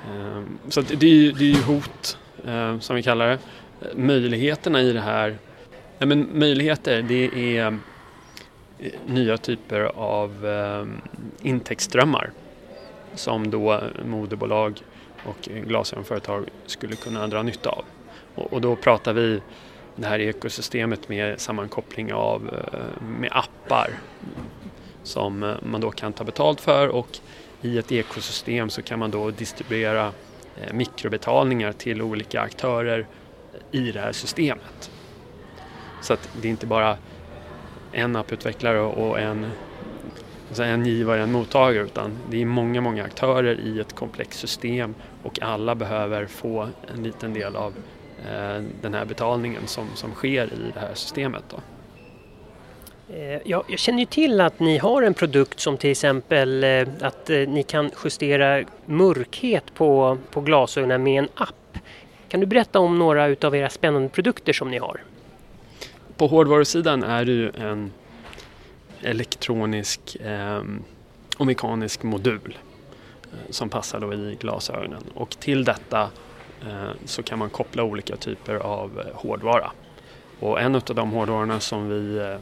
Ehm, 0.09 0.59
så 0.69 0.81
det, 0.81 1.05
är 1.05 1.15
ju, 1.15 1.31
det 1.31 1.43
är 1.43 1.55
ju 1.55 1.61
hot 1.61 2.17
ehm, 2.47 2.81
som 2.81 2.95
vi 2.95 3.03
kallar 3.03 3.27
det. 3.29 3.39
Möjligheterna 3.95 4.81
i 4.81 4.93
det 4.93 5.01
här, 5.01 5.37
ja, 5.97 6.05
men 6.05 6.39
möjligheter 6.39 7.01
det 7.01 7.57
är 7.57 7.65
eh, 8.79 8.91
nya 9.05 9.37
typer 9.37 9.79
av 9.95 10.45
ehm, 10.45 11.01
intäktsströmmar 11.41 12.31
som 13.15 13.51
då 13.51 13.81
moderbolag 14.05 14.81
och 15.25 15.49
glasögonföretag 15.67 16.45
skulle 16.65 16.95
kunna 16.95 17.27
dra 17.27 17.43
nytta 17.43 17.69
av. 17.69 17.83
Och, 18.35 18.61
då 18.61 18.75
pratar 18.75 19.13
vi 19.13 19.41
det 19.95 20.07
här 20.07 20.19
ekosystemet 20.19 21.09
med 21.09 21.39
sammankoppling 21.39 22.13
av 22.13 22.49
eh, 22.73 23.03
med 23.07 23.29
appar 23.31 23.89
som 25.03 25.43
eh, 25.43 25.55
man 25.63 25.81
då 25.81 25.91
kan 25.91 26.13
ta 26.13 26.23
betalt 26.23 26.61
för 26.61 26.87
och 26.87 27.19
i 27.61 27.77
ett 27.77 27.91
ekosystem 27.91 28.69
så 28.69 28.81
kan 28.81 28.99
man 28.99 29.11
då 29.11 29.31
distribuera 29.31 30.11
eh, 30.55 30.73
mikrobetalningar 30.73 31.73
till 31.73 32.01
olika 32.01 32.41
aktörer 32.41 33.07
i 33.71 33.91
det 33.91 33.99
här 33.99 34.11
systemet. 34.11 34.91
Så 36.01 36.13
att 36.13 36.29
det 36.41 36.47
är 36.47 36.49
inte 36.49 36.67
bara 36.67 36.97
en 37.91 38.15
apputvecklare 38.15 38.79
och 38.79 39.19
en, 39.19 39.51
alltså 40.47 40.63
en 40.63 40.85
givare 40.85 41.17
och 41.17 41.23
en 41.23 41.31
mottagare 41.31 41.83
utan 41.83 42.17
det 42.29 42.41
är 42.41 42.45
många, 42.45 42.81
många 42.81 43.03
aktörer 43.03 43.59
i 43.59 43.79
ett 43.79 43.95
komplext 43.95 44.39
system 44.39 44.95
och 45.23 45.41
alla 45.41 45.75
behöver 45.75 46.25
få 46.25 46.67
en 46.95 47.03
liten 47.03 47.33
del 47.33 47.55
av 47.55 47.73
eh, 48.29 48.63
den 48.81 48.93
här 48.93 49.05
betalningen 49.05 49.67
som, 49.67 49.87
som 49.95 50.11
sker 50.11 50.45
i 50.45 50.71
det 50.73 50.79
här 50.79 50.93
systemet. 50.93 51.43
Då. 51.49 51.57
Eh, 53.13 53.39
jag, 53.45 53.63
jag 53.67 53.79
känner 53.79 53.99
ju 53.99 54.05
till 54.05 54.41
att 54.41 54.59
ni 54.59 54.77
har 54.77 55.01
en 55.01 55.13
produkt 55.13 55.59
som 55.59 55.77
till 55.77 55.91
exempel 55.91 56.63
eh, 56.63 56.87
att 57.01 57.29
eh, 57.29 57.37
ni 57.37 57.63
kan 57.63 57.91
justera 58.03 58.63
mörkhet 58.85 59.73
på, 59.73 60.17
på 60.31 60.41
glasögonen 60.41 61.03
med 61.03 61.19
en 61.19 61.29
app. 61.35 61.77
Kan 62.27 62.39
du 62.39 62.45
berätta 62.45 62.79
om 62.79 62.99
några 62.99 63.27
utav 63.27 63.55
era 63.55 63.69
spännande 63.69 64.09
produkter 64.09 64.53
som 64.53 64.71
ni 64.71 64.77
har? 64.77 65.03
På 66.17 66.27
hårdvarusidan 66.27 67.03
är 67.03 67.25
det 67.25 67.31
ju 67.31 67.49
en 67.49 67.91
elektronisk 69.01 70.15
eh, 70.15 70.63
och 71.37 71.45
mekanisk 71.45 72.03
modul 72.03 72.57
som 73.49 73.69
passar 73.69 73.99
då 73.99 74.13
i 74.13 74.37
glasögonen 74.39 75.03
och 75.13 75.29
till 75.29 75.63
detta 75.63 76.01
eh, 76.61 76.91
så 77.05 77.23
kan 77.23 77.39
man 77.39 77.49
koppla 77.49 77.83
olika 77.83 78.15
typer 78.15 78.55
av 78.55 79.01
hårdvara. 79.13 79.71
Och 80.39 80.61
en 80.61 80.75
av 80.75 80.81
de 80.85 81.11
hårdvarorna 81.11 81.59
som 81.59 81.89
vi 81.89 82.17
eh, 82.17 82.37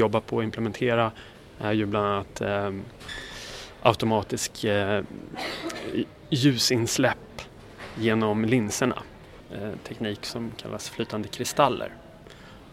jobbar 0.00 0.20
på 0.20 0.38
att 0.38 0.44
implementera 0.44 1.12
är 1.58 1.72
ju 1.72 1.86
bland 1.86 2.06
annat 2.06 2.40
eh, 2.40 2.72
automatisk 3.82 4.64
eh, 4.64 5.04
ljusinsläpp 6.30 7.42
genom 7.98 8.44
linserna. 8.44 9.02
Eh, 9.52 9.70
teknik 9.88 10.24
som 10.26 10.52
kallas 10.56 10.90
flytande 10.90 11.28
kristaller. 11.28 11.92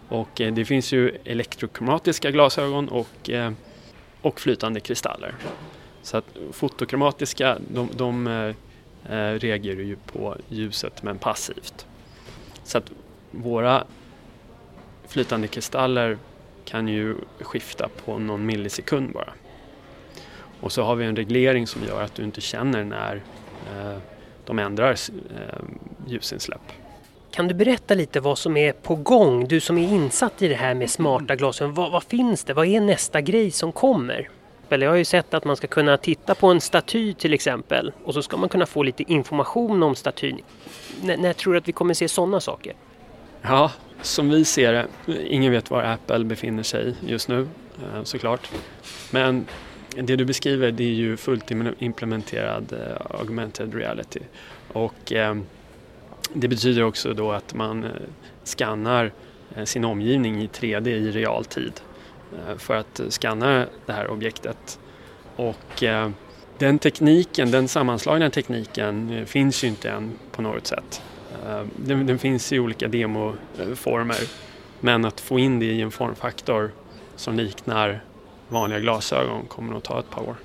Och 0.10 0.41
eh, 0.41 0.53
det 0.53 0.65
finns 0.65 0.91
ju 0.91 1.17
elektrokromatiska 1.25 2.31
glasögon 2.31 2.89
och, 2.89 3.29
eh, 3.29 3.51
och 4.22 4.39
flytande 4.39 4.79
kristaller. 4.79 5.36
Så 6.01 6.17
att 6.17 6.25
fotokromatiska 6.51 7.57
de, 7.67 7.89
de 7.93 8.27
eh, 8.27 8.55
eh 9.15 9.34
reagerar 9.39 9.81
ju 9.81 9.96
på 9.96 10.36
ljuset 10.50 11.03
men 11.03 11.17
passivt. 11.17 11.86
Så 12.63 12.77
att 12.77 12.91
våra 13.31 13.84
flytande 15.07 15.48
kristaller 15.48 16.17
kan 16.67 16.88
ju 16.88 17.15
skifta 17.39 17.89
på 18.05 18.19
någon 18.19 18.45
millisekund 18.45 19.13
bara. 19.13 19.33
Och 20.62 20.71
så 20.71 20.83
har 20.83 20.95
vi 20.95 21.05
en 21.05 21.15
reglering 21.15 21.67
som 21.67 21.83
gör 21.83 22.01
att 22.01 22.15
du 22.15 22.24
inte 22.24 22.41
känner 22.41 22.83
när 22.83 23.15
eh, 23.75 23.97
de 24.45 24.59
ändrar 24.59 24.91
eh, 24.91 25.59
ljusinsläpp. 26.07 26.62
Kan 27.31 27.47
du 27.47 27.53
berätta 27.53 27.93
lite 27.93 28.19
vad 28.19 28.38
som 28.38 28.57
är 28.57 28.71
på 28.71 28.95
gång? 28.95 29.47
Du 29.47 29.59
som 29.59 29.77
är 29.77 29.88
insatt 29.88 30.41
i 30.41 30.47
det 30.47 30.55
här 30.55 30.74
med 30.74 30.89
smarta 30.89 31.36
glasögon. 31.36 31.74
Vad, 31.74 31.91
vad 31.91 32.03
finns 32.03 32.43
det? 32.43 32.53
Vad 32.53 32.67
är 32.67 32.81
nästa 32.81 33.21
grej 33.21 33.51
som 33.51 33.71
kommer? 33.71 34.29
Jag 34.69 34.89
har 34.89 34.95
ju 34.95 35.05
sett 35.05 35.33
att 35.33 35.45
man 35.45 35.55
ska 35.55 35.67
kunna 35.67 35.97
titta 35.97 36.36
på 36.36 36.47
en 36.47 36.62
staty 36.62 37.13
till 37.13 37.33
exempel 37.33 37.91
och 38.03 38.13
så 38.13 38.21
ska 38.21 38.38
man 38.38 38.50
kunna 38.50 38.65
få 38.65 38.83
lite 38.83 39.03
information 39.12 39.83
om 39.83 39.95
statyn. 39.95 40.41
N 41.03 41.21
när 41.21 41.33
tror 41.33 41.53
du 41.53 41.59
att 41.59 41.67
vi 41.67 41.71
kommer 41.71 41.93
se 41.93 42.07
sådana 42.07 42.39
saker? 42.39 42.74
Ja, 43.41 43.72
som 44.01 44.29
vi 44.29 44.46
ser 44.46 44.74
det, 44.74 44.88
ingen 45.27 45.51
vet 45.51 45.72
var 45.72 45.84
Apple 45.84 46.24
befinner 46.24 46.63
sig 46.63 46.96
just 47.06 47.27
nu 47.27 47.48
eh, 47.84 48.03
såklart. 48.03 48.51
Men 49.12 49.46
det 49.96 50.15
du 50.15 50.25
beskriver 50.25 50.72
det 50.72 50.84
är 50.84 50.94
ju 50.94 51.17
fullt 51.17 51.51
implementerad 51.79 52.74
eh, 52.74 53.20
augmented 53.20 53.75
reality. 53.75 54.20
Och 54.74 55.13
eh, 55.13 55.36
det 56.34 56.48
betyder 56.48 56.84
också 56.84 57.13
då 57.13 57.32
att 57.32 57.53
man 57.53 57.86
skannar 58.44 59.12
sin 59.65 59.86
omgivning 59.86 60.41
i 60.41 60.48
3D 60.48 60.88
i 60.88 61.12
realtid 61.12 61.82
för 62.58 62.75
att 62.75 63.01
skanna 63.10 63.65
det 63.86 63.94
här 63.94 64.08
objektet. 64.08 64.79
Och 65.36 65.84
den 66.58 66.79
tekniken, 66.79 67.51
den 67.51 67.67
sammanslagna 67.67 68.29
tekniken 68.29 69.25
finns 69.25 69.63
ju 69.63 69.67
inte 69.67 69.89
än 69.89 70.12
på 70.32 70.41
något 70.41 70.67
sätt. 70.67 71.01
Eh, 71.46 71.65
den, 71.75 72.08
den, 72.08 72.20
finns 72.20 72.53
i 72.53 72.60
olika 72.60 72.88
demoformer 72.88 74.17
men 74.79 75.06
att 75.06 75.20
få 75.20 75.39
in 75.39 75.60
det 75.60 75.65
i 75.65 75.82
en 75.82 75.91
formfaktor 75.91 76.72
som 77.15 77.36
liknar 77.36 78.01
vanliga 78.48 78.79
glasögon 78.79 79.46
kommer 79.46 79.74
nog 79.74 79.84
ta 79.84 80.00
ett 80.00 80.10
par 80.10 80.22
år. 80.22 80.36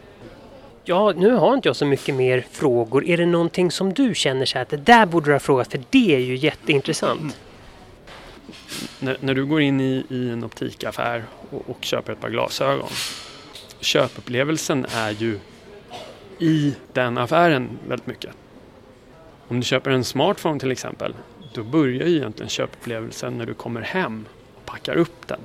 Ja, 0.84 1.12
nu 1.16 1.30
har 1.30 1.54
inte 1.54 1.68
jag 1.68 1.76
så 1.76 1.86
mycket 1.86 2.14
mer 2.14 2.46
frågor. 2.50 3.04
Är 3.04 3.16
det 3.16 3.26
någonting 3.26 3.70
som 3.70 3.92
du 3.92 4.14
känner 4.14 4.44
så 4.44 4.58
att 4.58 4.68
det 4.68 4.76
där 4.76 5.06
borde 5.06 5.26
du 5.26 5.32
ha 5.32 5.40
frågat 5.40 5.70
för 5.70 5.80
det 5.90 6.14
är 6.14 6.18
ju 6.18 6.36
jätteintressant? 6.36 7.20
Mm. 7.20 7.32
När, 8.98 9.16
när, 9.20 9.34
du 9.34 9.46
går 9.46 9.60
in 9.60 9.80
i, 9.80 10.04
i 10.08 10.30
en 10.30 10.44
optikaffär 10.44 11.24
och, 11.50 11.70
och, 11.70 11.78
köper 11.80 12.12
ett 12.12 12.20
par 12.20 12.30
glasögon 12.30 12.88
köpupplevelsen 13.84 14.86
är 14.94 15.10
ju 15.10 15.38
i 16.38 16.74
den 16.92 17.18
affären 17.18 17.78
väldigt 17.88 18.06
mycket. 18.06 18.30
Om 19.52 19.60
du 19.60 19.64
köper 19.64 19.90
en 19.90 20.04
smartphone 20.04 20.60
till 20.60 20.70
exempel, 20.70 21.14
då 21.54 21.62
börjar 21.62 22.06
ju 22.06 22.16
egentligen 22.16 22.48
köpupplevelsen 22.48 23.38
när 23.38 23.46
du 23.46 23.54
kommer 23.54 23.80
hem 23.80 24.24
och 24.54 24.66
packar 24.66 24.96
upp 24.96 25.28
den. 25.28 25.40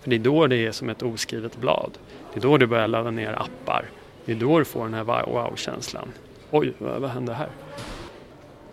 För 0.00 0.10
det 0.10 0.16
är 0.16 0.20
då 0.20 0.46
det 0.46 0.56
är 0.56 0.72
som 0.72 0.88
ett 0.88 1.02
oskrivet 1.02 1.56
blad. 1.56 1.98
Det 2.32 2.38
är 2.38 2.42
då 2.42 2.58
du 2.58 2.66
börjar 2.66 2.88
ladda 2.88 3.10
ner 3.10 3.32
appar. 3.32 3.90
Det 4.24 4.32
är 4.32 4.36
då 4.36 4.58
du 4.58 4.64
får 4.64 4.84
den 4.84 4.94
här 4.94 5.04
wow-känslan. 5.04 6.12
Oj, 6.50 6.72
vad 6.78 7.10
hände 7.10 7.34
här? 7.34 7.48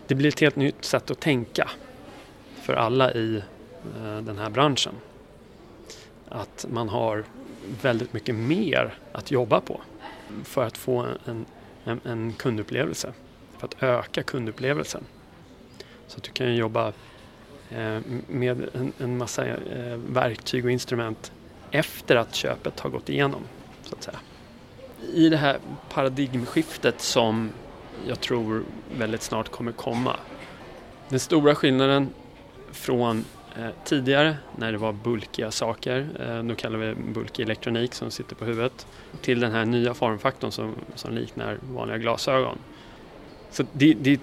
Det 0.06 0.14
blir 0.14 0.28
ett 0.28 0.40
helt 0.40 0.56
nytt 0.56 0.84
sätt 0.84 1.10
att 1.10 1.20
tänka 1.20 1.70
för 2.62 2.74
alla 2.74 3.12
i 3.12 3.36
eh, 3.96 4.18
den 4.18 4.38
här 4.38 4.50
branschen. 4.50 4.94
Att 6.28 6.66
man 6.70 6.88
har 6.88 7.24
väldigt 7.82 8.12
mycket 8.12 8.34
mer 8.34 8.94
att 9.12 9.30
jobba 9.30 9.60
på 9.60 9.80
för 10.44 10.64
att 10.64 10.78
få 10.78 11.06
en, 11.24 11.46
en, 11.84 12.00
en 12.04 12.32
kundupplevelse, 12.32 13.12
för 13.62 13.66
att 13.66 13.82
öka 13.82 14.22
kundupplevelsen. 14.22 15.04
Så 16.06 16.16
att 16.16 16.22
du 16.22 16.30
kan 16.30 16.54
jobba 16.54 16.92
eh, 17.70 17.98
med 18.28 18.68
en, 18.98 19.18
massa 19.18 19.46
eh, 19.46 19.56
verktyg 20.08 20.64
och 20.64 20.70
instrument 20.70 21.32
efter 21.70 22.16
att 22.16 22.34
köpet 22.34 22.80
har 22.80 22.90
gått 22.90 23.08
igenom. 23.08 23.40
Så 23.82 23.94
att 23.94 24.02
säga. 24.02 24.18
I 25.14 25.28
det 25.28 25.36
här 25.36 25.58
paradigmskiftet 25.88 27.00
som 27.00 27.50
jag 28.06 28.20
tror 28.20 28.64
väldigt 28.98 29.22
snart 29.22 29.48
kommer 29.48 29.72
komma. 29.72 30.16
Den 31.08 31.20
stora 31.20 31.54
skillnaden 31.54 32.08
från 32.72 33.24
eh, 33.58 33.68
tidigare 33.84 34.36
när 34.56 34.72
det 34.72 34.78
var 34.78 34.92
bulkiga 34.92 35.50
saker, 35.50 36.08
nu 36.42 36.48
då 36.48 36.54
kallar 36.54 36.78
vi 36.78 36.94
bulkig 36.94 37.42
elektronik 37.42 37.94
som 37.94 38.10
sitter 38.10 38.34
på 38.34 38.44
huvudet, 38.44 38.86
till 39.20 39.40
den 39.40 39.52
här 39.52 39.64
nya 39.64 39.94
formfaktorn 39.94 40.52
som, 40.52 40.74
som 40.94 41.14
liknar 41.14 41.58
vanliga 41.62 41.98
glasögon. 41.98 42.58
Så 43.52 43.64
det, 43.72 43.94
det 43.94 44.10
är 44.10 44.18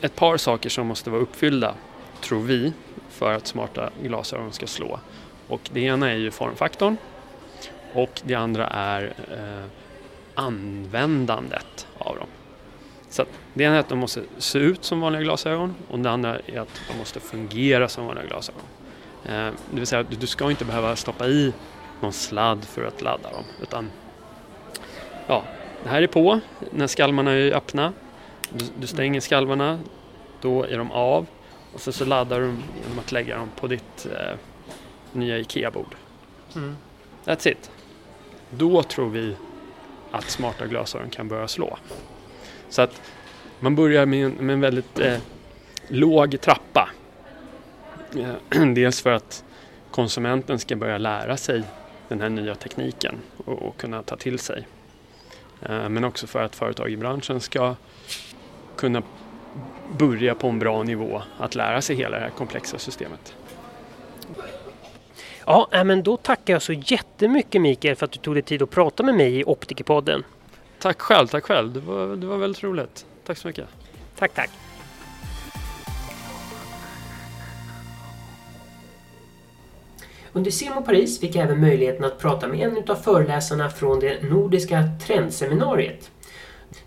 ett 0.00 0.16
par 0.16 0.36
saker 0.36 0.68
som 0.68 0.86
måste 0.86 1.10
vara 1.10 1.20
uppfyllda, 1.20 1.74
tror 2.20 2.42
vi, 2.42 2.72
för 3.08 3.32
att 3.32 3.46
smarta 3.46 3.90
glasögon 4.02 4.52
ska 4.52 4.66
slå. 4.66 5.00
Och 5.48 5.70
det 5.72 5.80
ena 5.80 6.10
är 6.10 6.16
ju 6.16 6.30
formfaktorn 6.30 6.96
och 7.92 8.20
det 8.24 8.34
andra 8.34 8.66
är 8.66 9.14
eh, 9.32 9.70
användandet 10.34 11.86
av 11.98 12.16
dem. 12.16 12.26
Så 13.10 13.24
det 13.54 13.64
ena 13.64 13.74
är 13.74 13.80
att 13.80 13.88
de 13.88 13.98
måste 13.98 14.22
se 14.38 14.58
ut 14.58 14.84
som 14.84 15.00
vanliga 15.00 15.22
glasögon 15.22 15.74
och 15.90 15.98
det 15.98 16.10
andra 16.10 16.38
är 16.46 16.60
att 16.60 16.80
de 16.90 16.98
måste 16.98 17.20
fungera 17.20 17.88
som 17.88 18.06
vanliga 18.06 18.26
glasögon. 18.26 18.62
Eh, 19.24 19.50
det 19.70 19.76
vill 19.76 19.86
säga 19.86 20.00
att 20.00 20.20
du 20.20 20.26
ska 20.26 20.50
inte 20.50 20.64
behöva 20.64 20.96
stoppa 20.96 21.26
i 21.26 21.52
någon 22.00 22.12
sladd 22.12 22.64
för 22.64 22.84
att 22.84 23.02
ladda 23.02 23.30
dem 23.30 23.44
utan 23.62 23.90
ja, 25.26 25.44
det 25.82 25.88
här 25.88 26.02
är 26.02 26.06
på 26.06 26.40
när 26.70 26.86
skalmarna 26.86 27.32
är 27.32 27.52
öppna. 27.52 27.92
Du, 28.56 28.64
du 28.78 28.86
stänger 28.86 29.20
skalvarna, 29.20 29.80
då 30.40 30.64
är 30.64 30.78
de 30.78 30.90
av 30.90 31.26
och 31.74 31.80
sen 31.80 31.92
så 31.92 32.04
laddar 32.04 32.40
du 32.40 32.46
genom 32.82 32.98
att 32.98 33.12
lägga 33.12 33.36
dem 33.36 33.50
på 33.56 33.66
ditt 33.66 34.06
eh, 34.06 34.36
nya 35.12 35.38
IKEA-bord. 35.38 35.94
Mm. 36.56 36.76
That's 37.24 37.48
it. 37.48 37.70
Då 38.50 38.82
tror 38.82 39.10
vi 39.10 39.36
att 40.10 40.30
smarta 40.30 40.66
glasögon 40.66 41.10
kan 41.10 41.28
börja 41.28 41.48
slå. 41.48 41.78
Så 42.68 42.82
att 42.82 43.02
man 43.60 43.76
börjar 43.76 44.06
med 44.06 44.24
en, 44.24 44.32
med 44.32 44.54
en 44.54 44.60
väldigt 44.60 44.98
eh, 44.98 45.18
låg 45.88 46.40
trappa. 46.40 46.90
Eh, 48.16 48.64
dels 48.74 49.02
för 49.02 49.10
att 49.10 49.44
konsumenten 49.90 50.58
ska 50.58 50.76
börja 50.76 50.98
lära 50.98 51.36
sig 51.36 51.62
den 52.08 52.20
här 52.20 52.28
nya 52.28 52.54
tekniken 52.54 53.14
och, 53.44 53.62
och 53.62 53.76
kunna 53.76 54.02
ta 54.02 54.16
till 54.16 54.38
sig. 54.38 54.66
Eh, 55.62 55.88
men 55.88 56.04
också 56.04 56.26
för 56.26 56.42
att 56.42 56.56
företag 56.56 56.90
i 56.90 56.96
branschen 56.96 57.40
ska 57.40 57.74
kunna 58.84 59.02
börja 59.98 60.34
på 60.34 60.48
en 60.48 60.58
bra 60.58 60.82
nivå 60.82 61.22
att 61.38 61.54
lära 61.54 61.82
sig 61.82 61.96
hela 61.96 62.16
det 62.16 62.22
här 62.22 62.30
komplexa 62.30 62.78
systemet. 62.78 63.34
Ja, 65.46 65.68
men 65.84 66.02
då 66.02 66.16
tackar 66.16 66.52
jag 66.52 66.62
så 66.62 66.72
jättemycket 66.72 67.60
Mikael 67.60 67.96
för 67.96 68.04
att 68.04 68.12
du 68.12 68.18
tog 68.18 68.34
dig 68.34 68.42
tid 68.42 68.62
att 68.62 68.70
prata 68.70 69.02
med 69.02 69.14
mig 69.14 69.40
i 69.40 69.44
Optikerpodden. 69.44 70.24
Tack 70.78 71.00
själv, 71.00 71.26
tack 71.26 71.44
själv. 71.44 71.72
Det 71.72 71.80
var, 71.80 72.16
det 72.16 72.26
var 72.26 72.36
väldigt 72.36 72.62
roligt. 72.62 73.06
Tack 73.26 73.38
så 73.38 73.48
mycket. 73.48 73.68
Tack, 74.16 74.34
tack. 74.34 74.50
Under 80.32 80.50
Silmo 80.50 80.82
Paris 80.82 81.20
fick 81.20 81.34
jag 81.34 81.44
även 81.44 81.60
möjligheten 81.60 82.04
att 82.04 82.18
prata 82.18 82.48
med 82.48 82.60
en 82.60 82.90
av 82.90 82.94
föreläsarna 82.94 83.70
från 83.70 84.00
det 84.00 84.22
nordiska 84.22 84.88
trendseminariet. 85.06 86.10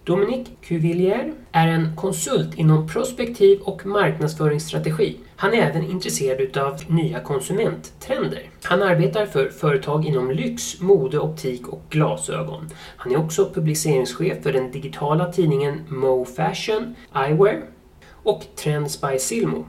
Dominique 0.07 0.51
Cuvillier 0.61 1.33
är 1.51 1.67
en 1.67 1.95
konsult 1.95 2.55
inom 2.55 2.87
prospektiv 2.87 3.59
och 3.61 3.85
marknadsföringsstrategi. 3.85 5.17
Han 5.35 5.53
är 5.53 5.57
även 5.57 5.91
intresserad 5.91 6.57
av 6.57 6.75
nya 6.87 7.19
konsumenttrender. 7.19 8.49
Han 8.63 8.83
arbetar 8.83 9.25
för 9.25 9.49
företag 9.49 10.05
inom 10.05 10.31
lyx, 10.31 10.81
mode, 10.81 11.19
optik 11.19 11.67
och 11.67 11.81
glasögon. 11.89 12.69
Han 12.97 13.13
är 13.13 13.17
också 13.17 13.49
publiceringschef 13.53 14.43
för 14.43 14.53
den 14.53 14.71
digitala 14.71 15.31
tidningen 15.31 15.81
Mo 15.87 16.25
Fashion, 16.25 16.95
Eyewear 17.15 17.63
och 18.11 18.43
Trends 18.55 19.01
by 19.01 19.19
Silmo. 19.19 19.65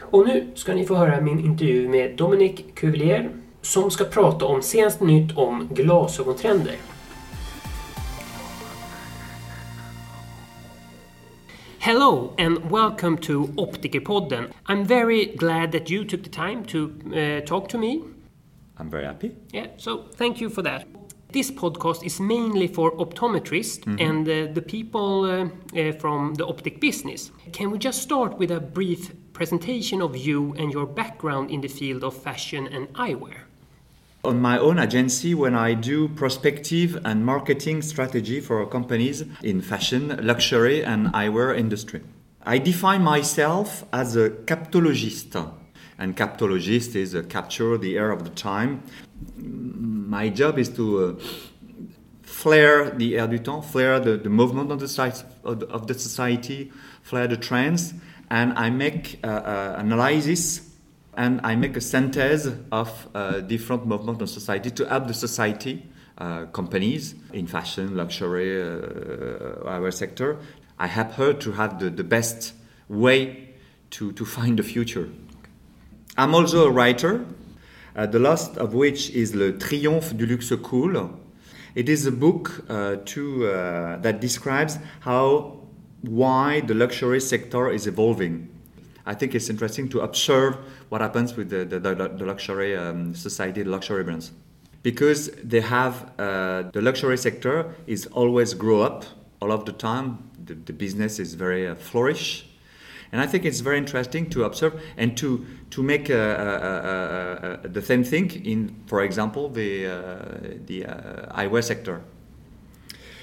Och 0.00 0.26
nu 0.26 0.46
ska 0.54 0.74
ni 0.74 0.86
få 0.86 0.94
höra 0.94 1.20
min 1.20 1.40
intervju 1.40 1.88
med 1.88 2.16
Dominique 2.16 2.64
Cuvillier 2.74 3.30
som 3.62 3.90
ska 3.90 4.04
prata 4.04 4.44
om 4.44 4.62
senaste 4.62 5.04
nytt 5.04 5.36
om 5.36 5.68
glasögontrender. 5.70 6.74
Hello 11.82 12.32
and 12.38 12.70
welcome 12.70 13.18
to 13.18 13.48
Optikerpodden. 13.58 14.52
I'm 14.66 14.84
very 14.84 15.26
glad 15.26 15.72
that 15.72 15.90
you 15.90 16.04
took 16.04 16.22
the 16.22 16.28
time 16.28 16.64
to 16.66 16.78
uh, 17.12 17.44
talk 17.44 17.68
to 17.70 17.76
me. 17.76 18.04
I'm 18.78 18.88
very 18.88 19.04
happy. 19.04 19.34
Yeah, 19.52 19.66
so 19.78 20.04
thank 20.14 20.40
you 20.40 20.48
for 20.48 20.62
that. 20.62 20.86
This 21.32 21.50
podcast 21.50 22.04
is 22.06 22.20
mainly 22.20 22.68
for 22.68 22.92
optometrists 22.98 23.84
mm 23.86 23.94
-hmm. 23.94 24.08
and 24.08 24.28
uh, 24.28 24.54
the 24.54 24.62
people 24.62 25.10
uh, 25.32 25.48
uh, 25.74 25.94
from 25.98 26.34
the 26.34 26.44
optic 26.44 26.80
business. 26.80 27.32
Can 27.58 27.70
we 27.72 27.78
just 27.78 28.00
start 28.00 28.38
with 28.38 28.50
a 28.52 28.60
brief 28.60 29.10
presentation 29.32 30.02
of 30.02 30.16
you 30.16 30.54
and 30.58 30.72
your 30.72 30.86
background 30.86 31.50
in 31.50 31.60
the 31.60 31.68
field 31.68 32.02
of 32.02 32.14
fashion 32.22 32.68
and 32.74 32.86
eyewear? 33.08 33.51
On 34.24 34.40
my 34.40 34.56
own 34.58 34.78
agency 34.78 35.34
when 35.34 35.54
I 35.54 35.74
do 35.74 36.08
prospective 36.08 37.00
and 37.04 37.26
marketing 37.26 37.82
strategy 37.82 38.40
for 38.40 38.64
companies 38.66 39.24
in 39.42 39.60
fashion, 39.60 40.18
luxury, 40.24 40.84
and 40.84 41.08
eyewear 41.08 41.56
industry. 41.58 42.02
I 42.44 42.58
define 42.58 43.02
myself 43.02 43.84
as 43.92 44.14
a 44.16 44.30
captologist, 44.30 45.34
and 45.98 46.16
captologist 46.16 46.94
is 46.94 47.14
a 47.14 47.22
capture 47.22 47.76
the 47.76 47.96
air 47.96 48.12
of 48.12 48.22
the 48.22 48.30
time. 48.30 48.82
My 49.36 50.28
job 50.28 50.58
is 50.58 50.68
to 50.70 51.18
uh, 51.18 51.22
flare 52.22 52.90
the 52.90 53.18
air 53.18 53.26
du 53.26 53.38
temps, 53.38 53.70
flare 53.70 53.98
the, 53.98 54.16
the 54.16 54.30
movement 54.30 54.70
of 54.70 54.78
the, 54.78 54.88
society, 54.88 55.24
of 55.44 55.86
the, 55.88 55.94
society, 55.94 56.72
flare 57.02 57.26
the 57.26 57.36
trends, 57.36 57.94
and 58.30 58.52
I 58.54 58.70
make 58.70 59.18
uh, 59.24 59.26
uh, 59.26 59.74
analysis 59.78 60.71
and 61.14 61.40
I 61.44 61.56
make 61.56 61.76
a 61.76 61.80
synthesis 61.80 62.54
of 62.70 63.08
uh, 63.14 63.40
different 63.40 63.86
movements 63.86 64.22
of 64.22 64.30
society 64.30 64.70
to 64.70 64.88
help 64.88 65.06
the 65.06 65.14
society, 65.14 65.86
uh, 66.18 66.46
companies 66.46 67.14
in 67.32 67.46
fashion, 67.46 67.96
luxury, 67.96 68.62
uh, 68.62 69.68
our 69.68 69.90
sector. 69.90 70.38
I 70.78 70.86
help 70.86 71.12
her 71.12 71.32
to 71.34 71.52
have 71.52 71.78
the, 71.78 71.90
the 71.90 72.04
best 72.04 72.54
way 72.88 73.50
to, 73.90 74.12
to 74.12 74.24
find 74.24 74.58
the 74.58 74.62
future. 74.62 75.08
I'm 76.16 76.34
also 76.34 76.66
a 76.66 76.70
writer, 76.70 77.24
uh, 77.94 78.06
the 78.06 78.18
last 78.18 78.56
of 78.56 78.74
which 78.74 79.10
is 79.10 79.34
Le 79.34 79.52
Triomphe 79.52 80.16
du 80.16 80.26
Luxe 80.26 80.52
Cool. 80.62 81.18
It 81.74 81.88
is 81.88 82.06
a 82.06 82.12
book 82.12 82.64
uh, 82.68 82.96
to, 83.04 83.46
uh, 83.46 83.96
that 83.98 84.20
describes 84.20 84.78
how 85.00 85.58
why 86.02 86.60
the 86.60 86.74
luxury 86.74 87.20
sector 87.20 87.70
is 87.70 87.86
evolving 87.86 88.51
I 89.04 89.14
think 89.14 89.34
it's 89.34 89.50
interesting 89.50 89.88
to 89.90 90.00
observe 90.00 90.56
what 90.88 91.00
happens 91.00 91.36
with 91.36 91.50
the, 91.50 91.64
the, 91.64 91.78
the 91.80 92.24
luxury 92.24 92.76
um, 92.76 93.14
society, 93.14 93.62
the 93.62 93.70
luxury 93.70 94.04
brands. 94.04 94.32
Because 94.82 95.30
they 95.42 95.60
have, 95.60 96.10
uh, 96.18 96.62
the 96.72 96.80
luxury 96.80 97.16
sector 97.16 97.74
is 97.86 98.06
always 98.06 98.54
grow 98.54 98.82
up 98.82 99.04
all 99.40 99.52
of 99.52 99.64
the 99.64 99.72
time. 99.72 100.30
The, 100.44 100.54
the 100.54 100.72
business 100.72 101.18
is 101.18 101.34
very 101.34 101.66
uh, 101.66 101.74
flourish. 101.74 102.46
And 103.12 103.20
I 103.20 103.26
think 103.26 103.44
it's 103.44 103.60
very 103.60 103.76
interesting 103.76 104.30
to 104.30 104.44
observe 104.44 104.80
and 104.96 105.16
to, 105.18 105.44
to 105.70 105.82
make 105.82 106.08
uh, 106.08 106.14
uh, 106.14 106.16
uh, 106.16 107.56
the 107.62 107.82
same 107.82 108.04
thing 108.04 108.30
in, 108.44 108.74
for 108.86 109.02
example, 109.02 109.50
the, 109.50 109.84
the 110.66 110.84
eyewear 111.30 111.62
sector. 111.62 112.02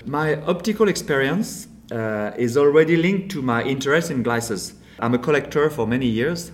My 0.05 0.35
optical 0.43 0.87
experience 0.87 1.67
is 1.91 2.55
already 2.55 2.97
linked 2.97 3.31
to 3.31 3.41
my 3.41 3.63
interest 3.63 4.11
in 4.11 4.21
glasses. 4.21 4.75
I'm 5.01 5.13
a 5.13 5.19
collector 5.19 5.69
for 5.69 5.87
many 5.87 6.07
years 6.07 6.51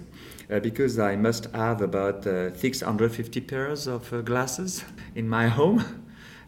uh, 0.51 0.59
because 0.59 0.99
I 0.99 1.15
must 1.15 1.45
have 1.53 1.81
about 1.81 2.27
uh, 2.27 2.55
650 2.55 3.41
pairs 3.41 3.87
of 3.87 4.11
uh, 4.13 4.21
glasses 4.21 4.83
in 5.15 5.27
my 5.27 5.47
home. 5.59 6.05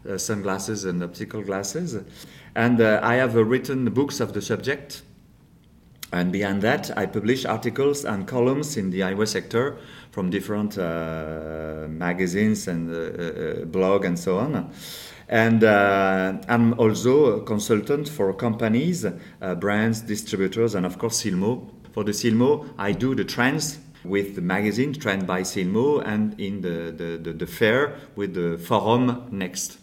uh, 0.08 0.16
sunglasses 0.16 0.84
and 0.84 1.02
optical 1.02 1.42
glasses. 1.42 1.98
And 2.54 2.80
uh, 2.80 3.00
I 3.02 3.16
have 3.16 3.36
uh, 3.36 3.44
written 3.44 3.84
books 3.90 4.20
of 4.20 4.32
the 4.32 4.40
subject. 4.40 5.02
And 6.12 6.32
beyond 6.32 6.62
that, 6.62 6.96
I 6.96 7.06
publish 7.06 7.44
articles 7.44 8.04
and 8.04 8.26
columns 8.26 8.76
in 8.76 8.90
the 8.90 9.00
eyewear 9.00 9.28
sector 9.28 9.76
from 10.10 10.30
different 10.30 10.78
magazines 10.78 12.66
and 12.68 12.88
uh, 12.90 13.66
blog 13.66 14.06
and 14.06 14.18
so 14.18 14.38
on. 14.38 14.70
And 15.28 15.62
I'm 15.64 16.72
also 16.78 17.40
a 17.40 17.42
consultant 17.42 18.08
for 18.08 18.32
companies, 18.32 19.04
brands, 19.58 20.00
distributors, 20.00 20.74
and 20.74 20.86
of 20.86 20.98
course 20.98 21.22
Silmo. 21.22 21.68
For 21.98 22.04
the 22.04 22.12
Silmo, 22.12 22.68
I 22.78 22.92
do 22.92 23.16
the 23.16 23.24
trends 23.24 23.80
with 24.04 24.36
the 24.36 24.40
magazine 24.40 24.94
Trend 24.94 25.26
by 25.26 25.40
Silmo 25.40 26.00
and 26.06 26.38
in 26.38 26.60
the, 26.60 26.94
the, 26.96 27.18
the, 27.20 27.32
the 27.32 27.44
fair 27.44 27.96
with 28.14 28.34
the 28.34 28.56
Forum 28.56 29.26
Next. 29.32 29.78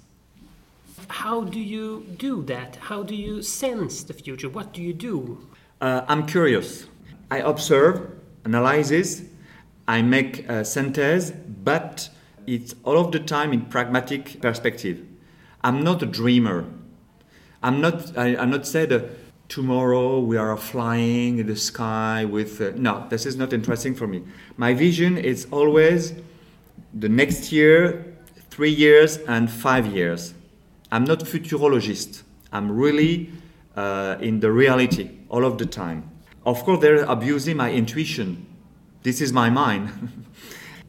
How 1.09 1.43
do 1.43 1.59
you 1.59 2.05
do 2.17 2.41
that? 2.43 2.77
How 2.77 3.03
do 3.03 3.13
you 3.13 3.41
sense 3.41 4.01
the 4.03 4.13
future? 4.13 4.47
What 4.47 4.71
do 4.71 4.81
you 4.81 4.93
do? 4.93 5.45
Uh, 5.81 6.05
I'm 6.07 6.25
curious. 6.25 6.85
I 7.29 7.39
observe, 7.39 8.09
analyze, 8.45 9.23
I 9.85 10.01
make 10.01 10.47
a 10.47 10.63
sentence, 10.63 11.31
but 11.31 12.07
it's 12.47 12.75
all 12.85 12.97
of 12.97 13.11
the 13.11 13.19
time 13.19 13.51
in 13.51 13.65
pragmatic 13.65 14.39
perspective. 14.39 15.05
I'm 15.65 15.83
not 15.83 16.01
a 16.01 16.05
dreamer. 16.05 16.63
I'm 17.61 17.81
not. 17.81 18.17
I, 18.17 18.35
am 18.35 18.51
not 18.51 18.65
said. 18.65 19.17
Tomorrow 19.47 20.19
we 20.19 20.37
are 20.37 20.57
flying 20.57 21.37
in 21.37 21.47
the 21.47 21.55
sky 21.55 22.25
with. 22.25 22.59
Uh, 22.59 22.71
no, 22.75 23.05
this 23.09 23.25
is 23.25 23.35
not 23.35 23.53
interesting 23.53 23.93
for 23.93 24.07
me. 24.07 24.23
My 24.57 24.73
vision 24.73 25.17
is 25.17 25.47
always 25.51 26.13
the 26.93 27.09
next 27.09 27.51
year, 27.51 28.17
three 28.49 28.71
years, 28.71 29.17
and 29.27 29.49
five 29.49 29.85
years. 29.85 30.33
I'm 30.91 31.03
not 31.03 31.19
futurologist. 31.19 32.23
I'm 32.51 32.71
really 32.71 33.29
uh, 33.75 34.17
in 34.19 34.39
the 34.39 34.51
reality 34.51 35.11
all 35.29 35.45
of 35.45 35.57
the 35.57 35.65
time. 35.65 36.09
Of 36.45 36.63
course, 36.63 36.81
they're 36.81 37.03
abusing 37.03 37.57
my 37.57 37.71
intuition. 37.71 38.47
This 39.03 39.21
is 39.21 39.31
my 39.31 39.49
mind. 39.49 40.25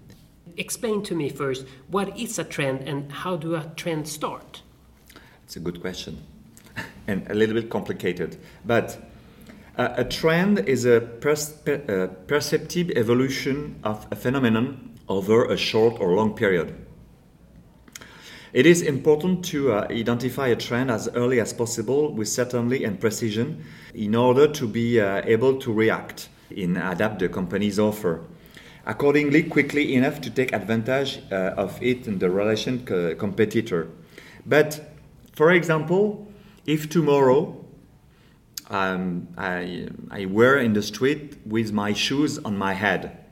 Explain 0.57 1.03
to 1.03 1.15
me 1.15 1.29
first 1.29 1.67
what 1.89 2.19
is 2.19 2.39
a 2.39 2.45
trend 2.45 2.89
and 2.89 3.13
how 3.13 3.37
do 3.37 3.55
a 3.55 3.71
trend 3.77 4.09
start? 4.09 4.63
It's 5.45 5.57
a 5.57 5.61
good 5.61 5.83
question 5.83 6.23
and 7.07 7.31
a 7.31 7.35
little 7.35 7.55
bit 7.55 7.71
complicated. 7.71 8.37
But 8.65 8.99
uh, 9.77 9.95
a 9.97 10.05
trend 10.05 10.61
is 10.61 10.85
a 10.85 11.01
per- 11.01 12.09
perceptive 12.27 12.91
evolution 12.91 13.79
of 13.85 14.07
a 14.11 14.17
phenomenon 14.17 14.99
over 15.09 15.45
a 15.45 15.57
short 15.57 16.01
or 16.01 16.15
long 16.15 16.35
period. 16.35 16.75
It 18.53 18.65
is 18.65 18.81
important 18.81 19.45
to 19.47 19.73
uh, 19.73 19.87
identify 19.91 20.49
a 20.49 20.57
trend 20.57 20.91
as 20.91 21.09
early 21.15 21.41
as 21.41 21.53
possible 21.53 22.15
with 22.15 22.29
certainty 22.29 22.85
and 22.85 22.99
precision 22.99 23.65
in 23.95 24.15
order 24.15 24.49
to 24.49 24.67
be 24.67 24.99
uh, 24.99 25.21
able 25.27 25.59
to 25.59 25.73
react 25.73 26.31
and 26.57 26.79
adapt 26.79 27.19
the 27.19 27.29
company's 27.29 27.79
offer. 27.79 28.25
Accordingly, 28.87 29.43
quickly 29.43 29.95
enough 29.95 30.21
to 30.23 30.31
take 30.31 30.53
advantage 30.55 31.21
uh, 31.31 31.53
of 31.57 31.83
it 31.83 32.07
in 32.07 32.19
the 32.19 32.31
relation 32.31 32.87
co- 32.87 33.15
competitor. 33.17 33.89
But, 34.47 34.81
for 35.35 35.51
example, 35.51 36.26
if 36.67 36.89
tomorrow 36.89 37.65
um, 38.69 39.29
I, 39.37 39.89
I 40.11 40.27
were 40.27 40.59
in 40.59 40.73
the 40.73 40.83
street 40.83 41.39
with 41.47 41.73
my 41.73 41.93
shoes 41.93 42.39
on 42.39 42.59
my 42.59 42.73
head, 42.73 43.25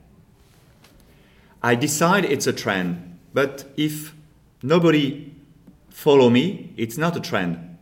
I 1.63 1.75
decide 1.75 2.25
it's 2.25 2.47
a 2.47 2.53
trend. 2.53 3.19
But 3.33 3.65
if 3.77 4.15
nobody 4.63 5.33
follow 5.91 6.31
me, 6.31 6.73
it's 6.77 6.97
not 6.97 7.17
a 7.17 7.21
trend. 7.21 7.77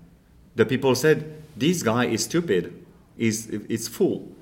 The 0.55 0.65
people 0.65 0.95
said, 0.95 1.43
this 1.57 1.83
guy 1.83 2.07
is 2.07 2.25
stupid, 2.25 2.85
is 3.19 3.47
is 3.49 3.89
fool. 3.89 4.33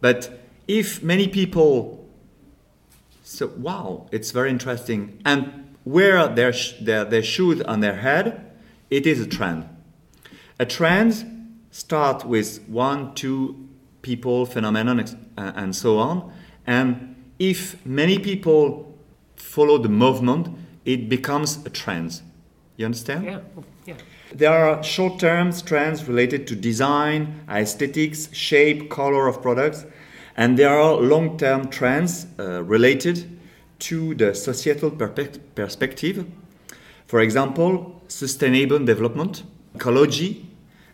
But 0.00 0.40
if 0.68 1.02
many 1.02 1.26
people 1.26 2.00
so 3.30 3.46
wow, 3.56 4.08
it's 4.10 4.32
very 4.32 4.50
interesting, 4.50 5.20
and 5.24 5.76
wear 5.84 6.26
their, 6.26 6.52
their, 6.80 7.04
their 7.04 7.22
shoes 7.22 7.60
on 7.62 7.78
their 7.78 7.94
head, 7.94 8.50
it 8.90 9.06
is 9.06 9.20
a 9.20 9.26
trend. 9.26 9.68
A 10.60 10.66
trend 10.66 11.64
starts 11.70 12.22
with 12.26 12.60
one, 12.68 13.14
two 13.14 13.66
people, 14.02 14.44
phenomenon, 14.44 15.02
and 15.38 15.74
so 15.74 15.96
on. 15.96 16.30
And 16.66 17.16
if 17.38 17.84
many 17.86 18.18
people 18.18 18.94
follow 19.36 19.78
the 19.78 19.88
movement, 19.88 20.48
it 20.84 21.08
becomes 21.08 21.64
a 21.64 21.70
trend. 21.70 22.20
You 22.76 22.84
understand? 22.84 23.24
Yeah. 23.24 23.40
yeah. 23.86 23.94
There 24.34 24.52
are 24.52 24.82
short 24.82 25.18
term 25.18 25.50
trends 25.50 26.06
related 26.06 26.46
to 26.48 26.56
design, 26.56 27.40
aesthetics, 27.48 28.28
shape, 28.34 28.90
color 28.90 29.28
of 29.28 29.40
products, 29.40 29.86
and 30.36 30.58
there 30.58 30.78
are 30.78 30.92
long 30.96 31.38
term 31.38 31.70
trends 31.70 32.26
uh, 32.38 32.62
related 32.64 33.40
to 33.78 34.14
the 34.14 34.34
societal 34.34 34.90
perspective. 34.90 36.26
For 37.06 37.20
example, 37.20 38.02
sustainable 38.08 38.80
development, 38.80 39.42
ecology, 39.74 40.49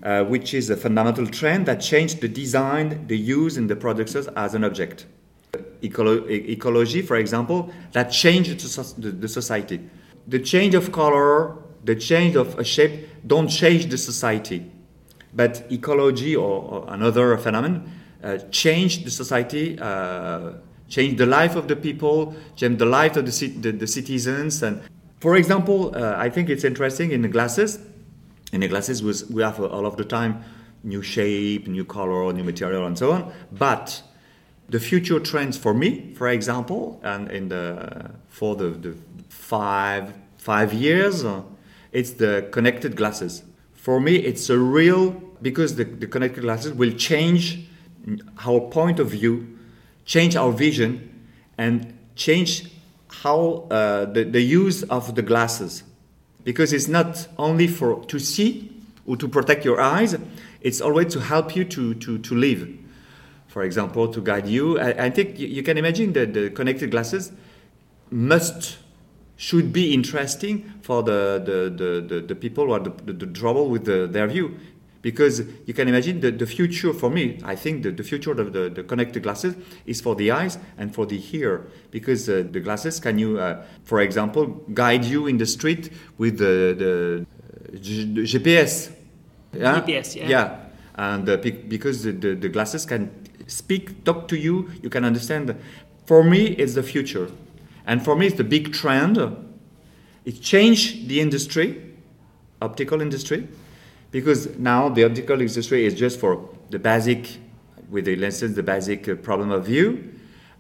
uh, 0.07 0.25
which 0.25 0.55
is 0.55 0.71
a 0.71 0.77
fundamental 0.77 1.27
trend 1.27 1.67
that 1.67 1.81
changed 1.81 2.23
the 2.23 2.29
design, 2.29 3.07
the 3.09 3.19
use, 3.19 3.59
and 3.59 3.69
the 3.69 3.77
products 3.77 4.15
as 4.15 4.55
an 4.55 4.65
object. 4.65 5.05
Ecolo- 5.83 6.25
ecology, 6.31 7.03
for 7.03 7.17
example, 7.17 7.71
that 7.93 8.11
changed 8.11 8.51
the 8.99 9.29
society 9.29 9.81
the 10.27 10.39
change 10.39 10.75
of 10.75 10.93
color, 10.93 11.57
the 11.85 11.95
change 11.95 12.37
of 12.37 12.59
a 12.59 12.65
shape 12.65 13.09
don't 13.27 13.49
change 13.49 13.87
the 13.87 13.99
society. 13.99 14.71
But 15.33 15.67
ecology 15.71 16.35
or, 16.35 16.63
or 16.63 16.85
another 16.89 17.37
phenomenon 17.37 17.91
uh, 18.23 18.39
change 18.51 19.05
the 19.05 19.11
society, 19.11 19.79
uh, 19.79 20.55
change 20.89 21.19
the 21.19 21.27
life 21.27 21.57
of 21.57 21.69
the 21.69 21.77
people, 21.77 22.35
changed 22.57 22.79
the 22.79 22.87
life 22.87 23.17
of 23.17 23.27
the, 23.27 23.47
the, 23.49 23.73
the 23.73 23.87
citizens. 23.87 24.63
And 24.63 24.81
for 25.21 25.37
example, 25.37 25.95
uh, 25.95 26.15
I 26.17 26.31
think 26.31 26.49
it's 26.49 26.65
interesting 26.65 27.13
in 27.13 27.23
the 27.23 27.29
glasses. 27.29 27.79
In 28.53 28.61
the 28.61 28.69
glasses, 28.69 29.03
we 29.29 29.43
have 29.43 29.61
all 29.61 29.87
of 29.87 29.97
the 29.97 30.05
time 30.05 30.43
new 30.83 31.03
shape, 31.03 31.67
new 31.67 31.85
color, 31.85 32.33
new 32.33 32.45
material, 32.45 32.87
and 32.87 32.97
so 32.97 33.13
on. 33.13 33.33
But 33.53 34.03
the 34.69 34.81
future 34.81 35.21
trends 35.21 35.57
for 35.57 35.75
me, 35.75 36.15
for 36.15 36.29
example, 36.29 37.01
and 37.03 37.31
in 37.31 37.49
the 37.49 38.11
for 38.29 38.55
the, 38.57 38.69
the 38.69 38.97
five 39.29 40.13
five 40.39 40.73
years, 40.73 41.25
uh, 41.25 41.43
it's 41.93 42.13
the 42.13 42.49
connected 42.53 42.97
glasses. 42.97 43.43
For 43.75 44.01
me, 44.01 44.17
it's 44.17 44.49
a 44.51 44.59
real 44.59 45.11
because 45.43 45.77
the, 45.77 45.85
the 45.85 46.07
connected 46.07 46.43
glasses 46.43 46.73
will 46.73 46.93
change 46.93 47.67
our 48.47 48.61
point 48.61 49.01
of 49.01 49.11
view, 49.11 49.59
change 50.05 50.37
our 50.37 50.53
vision, 50.53 51.27
and 51.59 51.97
change 52.15 52.71
how 53.09 53.67
uh, 53.71 54.05
the, 54.07 54.25
the 54.25 54.41
use 54.41 54.83
of 54.85 55.15
the 55.15 55.23
glasses. 55.23 55.83
Because 56.47 56.73
it's 56.73 56.87
not 56.87 57.27
only 57.39 57.67
for 57.67 58.05
to 58.05 58.21
see 58.21 58.71
or 59.05 59.17
to 59.17 59.27
protect 59.27 59.65
your 59.65 59.81
eyes, 59.81 60.15
it's 60.61 60.81
always 60.81 61.13
to 61.13 61.19
help 61.19 61.57
you 61.57 61.65
to, 61.65 61.95
to, 61.95 62.19
to 62.19 62.35
live. 62.37 62.69
For 63.49 63.65
example, 63.65 64.07
to 64.13 64.21
guide 64.21 64.47
you. 64.47 64.79
I, 64.79 65.07
I 65.07 65.11
think 65.11 65.41
you, 65.41 65.49
you 65.49 65.65
can 65.65 65.77
imagine 65.77 66.13
that 66.13 66.35
the 66.35 66.51
connected 66.51 66.93
glasses 66.93 67.33
must 68.13 68.79
should 69.37 69.73
be 69.73 69.93
interesting 69.93 70.73
for 70.83 71.03
the, 71.03 71.43
the, 71.45 71.85
the, 71.85 72.15
the, 72.15 72.21
the 72.29 72.35
people 72.37 72.67
who 72.67 72.73
are 72.75 72.81
the, 72.81 72.91
the, 72.91 73.13
the 73.13 73.27
trouble 73.27 73.69
with 73.69 73.85
the, 73.85 74.07
their 74.07 74.29
view. 74.29 74.57
Because 75.07 75.41
you 75.67 75.73
can 75.73 75.87
imagine 75.87 76.19
the, 76.19 76.33
the 76.33 76.47
future 76.49 76.93
for 76.93 77.09
me, 77.09 77.39
I 77.45 77.55
think 77.55 77.85
the, 77.85 77.93
the 77.93 78.03
future 78.03 78.33
of 78.33 78.53
the, 78.53 78.69
the 78.69 78.83
connected 78.83 79.23
glasses 79.23 79.55
is 79.87 80.01
for 80.01 80.17
the 80.17 80.33
eyes 80.33 80.59
and 80.79 80.93
for 80.93 81.07
the 81.07 81.23
ear. 81.31 81.69
Because 81.93 82.29
uh, 82.29 82.43
the 82.51 82.59
glasses 82.59 82.99
can 82.99 83.17
you, 83.17 83.39
uh, 83.39 83.63
for 83.85 84.01
example, 84.01 84.47
guide 84.75 85.05
you 85.05 85.29
in 85.29 85.39
the 85.39 85.47
street 85.47 85.93
with 86.19 86.39
the, 86.39 87.25
the, 87.73 87.79
GPS. 87.79 88.91
Yeah? 89.53 89.81
GPS, 89.81 90.17
yeah. 90.17 90.29
Yeah. 90.29 90.59
And 90.97 91.29
uh, 91.29 91.37
because 91.37 92.03
the, 92.03 92.11
the, 92.11 92.35
the 92.35 92.49
glasses 92.49 92.85
can 92.85 93.09
speak, 93.47 94.03
talk 94.03 94.27
to 94.27 94.37
you, 94.37 94.73
you 94.83 94.91
can 94.91 95.05
understand. 95.05 95.55
For 96.07 96.25
me, 96.25 96.47
it's 96.47 96.75
the 96.75 96.83
future. 96.83 97.31
And 97.87 98.05
for 98.05 98.17
me, 98.17 98.27
it's 98.27 98.39
the 98.39 98.43
big 98.43 98.73
trend. 98.73 99.19
It 100.25 100.43
changed 100.43 101.07
the 101.07 101.21
industry, 101.21 101.95
optical 102.61 103.01
industry, 103.01 103.47
because 104.17 104.57
now 104.57 104.89
the 104.89 105.05
optical 105.05 105.39
industry 105.43 105.85
is 105.85 105.93
just 105.93 106.19
for 106.19 106.49
the 106.71 106.79
basic, 106.79 107.37
with 107.91 108.07
the 108.07 108.17
lenses, 108.17 108.55
the 108.55 108.63
basic 108.63 109.07
uh, 109.07 109.15
problem 109.15 109.51
of 109.51 109.67
view, 109.67 110.11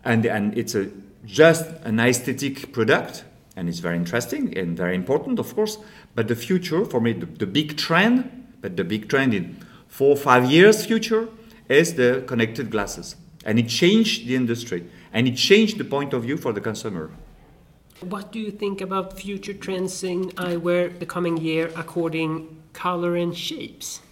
and, 0.04 0.26
and 0.26 0.58
it's 0.58 0.74
a, 0.74 0.90
just 1.24 1.64
an 1.84 1.98
aesthetic 1.98 2.70
product, 2.74 3.24
and 3.56 3.66
it's 3.70 3.78
very 3.78 3.96
interesting 3.96 4.54
and 4.58 4.76
very 4.76 4.94
important, 4.94 5.38
of 5.38 5.54
course. 5.54 5.78
But 6.14 6.28
the 6.28 6.36
future, 6.36 6.84
for 6.84 7.00
me, 7.00 7.14
the, 7.14 7.24
the 7.24 7.46
big 7.46 7.78
trend, 7.78 8.46
but 8.60 8.76
the 8.76 8.84
big 8.84 9.08
trend 9.08 9.32
in 9.32 9.56
four 9.88 10.18
five 10.18 10.50
years 10.50 10.84
future, 10.84 11.26
is 11.66 11.94
the 11.94 12.24
connected 12.26 12.70
glasses. 12.70 13.16
And 13.46 13.58
it 13.58 13.68
changed 13.68 14.26
the 14.26 14.36
industry 14.36 14.84
and 15.14 15.26
it 15.26 15.36
changed 15.36 15.78
the 15.78 15.84
point 15.84 16.12
of 16.12 16.24
view 16.24 16.36
for 16.36 16.52
the 16.52 16.60
consumer. 16.60 17.10
What 18.00 18.32
do 18.32 18.38
you 18.38 18.50
think 18.50 18.82
about 18.82 19.18
future 19.18 19.54
trends 19.54 20.04
in 20.04 20.30
eyewear 20.32 20.98
the 20.98 21.06
coming 21.06 21.38
year 21.38 21.70
according 21.74 22.56
color 22.76 23.16
and 23.16 23.36
shapes? 23.36 24.02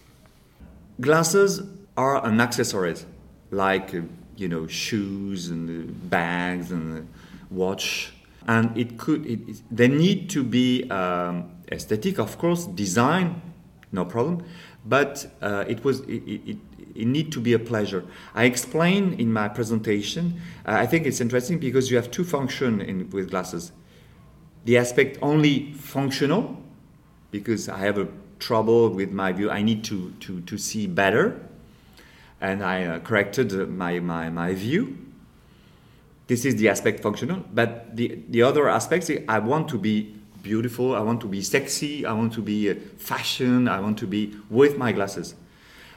Glasses 0.99 1.61
are 1.95 2.25
an 2.25 2.41
accessories 2.41 3.05
like 3.51 3.93
uh, 3.93 4.01
you 4.35 4.49
know 4.49 4.67
shoes 4.67 5.49
and 5.49 6.09
bags 6.09 6.71
and 6.71 7.07
watch. 7.49 8.11
And 8.47 8.77
it 8.77 8.97
could 8.97 9.25
it, 9.25 9.39
it, 9.47 9.57
they 9.71 9.87
need 9.87 10.29
to 10.31 10.43
be 10.43 10.89
um, 10.89 11.51
aesthetic 11.71 12.19
of 12.19 12.37
course 12.37 12.65
design 12.65 13.41
no 13.91 14.03
problem. 14.03 14.43
But 14.85 15.27
uh, 15.41 15.65
it 15.67 15.83
was 15.83 16.01
it, 16.01 16.23
it, 16.51 16.57
it 16.95 17.07
need 17.07 17.31
to 17.33 17.39
be 17.39 17.53
a 17.53 17.59
pleasure. 17.59 18.03
I 18.33 18.45
explain 18.45 19.13
in 19.13 19.31
my 19.31 19.47
presentation 19.47 20.41
uh, 20.65 20.83
i 20.83 20.85
think 20.85 21.05
it's 21.05 21.21
interesting 21.21 21.59
because 21.59 21.91
you 21.91 21.97
have 21.97 22.09
two 22.09 22.23
function 22.23 22.81
in, 22.81 23.09
with 23.11 23.29
glasses. 23.29 23.71
The 24.65 24.77
aspect 24.77 25.19
only 25.21 25.73
functional 25.73 26.43
because 27.31 27.69
i 27.69 27.79
have 27.79 27.97
a 27.97 28.07
trouble 28.39 28.89
with 28.89 29.11
my 29.11 29.31
view. 29.31 29.49
I 29.49 29.61
need 29.61 29.83
to 29.85 30.11
to, 30.21 30.41
to 30.41 30.57
see 30.57 30.87
better. 30.87 31.39
And 32.41 32.63
i 32.63 32.83
uh, 32.83 32.99
corrected 32.99 33.51
my, 33.69 33.99
my, 33.99 34.29
my 34.29 34.53
view. 34.53 34.97
This 36.27 36.43
is 36.43 36.55
the 36.55 36.69
aspect 36.69 37.01
functional 37.01 37.43
but 37.53 37.95
the, 37.95 38.19
the 38.29 38.41
other 38.41 38.67
aspects 38.67 39.11
i 39.29 39.39
want 39.39 39.69
to 39.69 39.77
be 39.77 40.15
beautiful 40.41 40.95
i 40.95 40.99
want 40.99 41.21
to 41.21 41.27
be 41.27 41.41
sexy 41.41 42.05
i 42.05 42.11
want 42.13 42.33
to 42.33 42.41
be 42.41 42.69
uh, 42.69 42.75
fashion 42.97 43.67
i 43.67 43.79
want 43.79 43.97
to 43.99 44.07
be 44.07 44.35
with 44.49 44.77
my 44.77 44.91
glasses. 44.91 45.35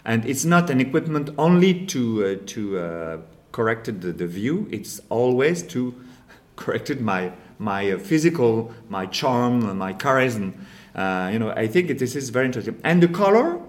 And 0.05 0.25
it's 0.25 0.45
not 0.45 0.71
an 0.71 0.81
equipment 0.81 1.31
only 1.37 1.85
to 1.87 2.25
uh, 2.25 2.47
to 2.47 2.79
uh, 2.79 3.19
correct 3.53 3.87
the, 3.87 4.13
the, 4.13 4.27
view 4.27 4.67
it's 4.71 5.01
always 5.11 5.63
to 5.65 5.95
corrected 6.57 7.01
my 7.01 7.33
my 7.59 7.93
uh, 7.93 7.99
physical 7.99 8.73
my 8.89 9.07
charm 9.07 9.77
my 9.77 9.93
charisma 9.93 10.53
uh, 10.95 11.31
you 11.33 11.39
know 11.39 11.51
i 11.51 11.67
think 11.67 11.99
this 11.99 12.15
is 12.17 12.31
very 12.31 12.47
interesting 12.47 12.79
and 12.85 13.03
the 13.03 13.09
color 13.09 13.61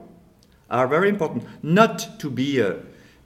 are 0.70 0.88
very 0.88 1.10
important 1.10 1.44
not 1.64 2.20
to 2.20 2.30
be 2.30 2.60
a 2.60 2.78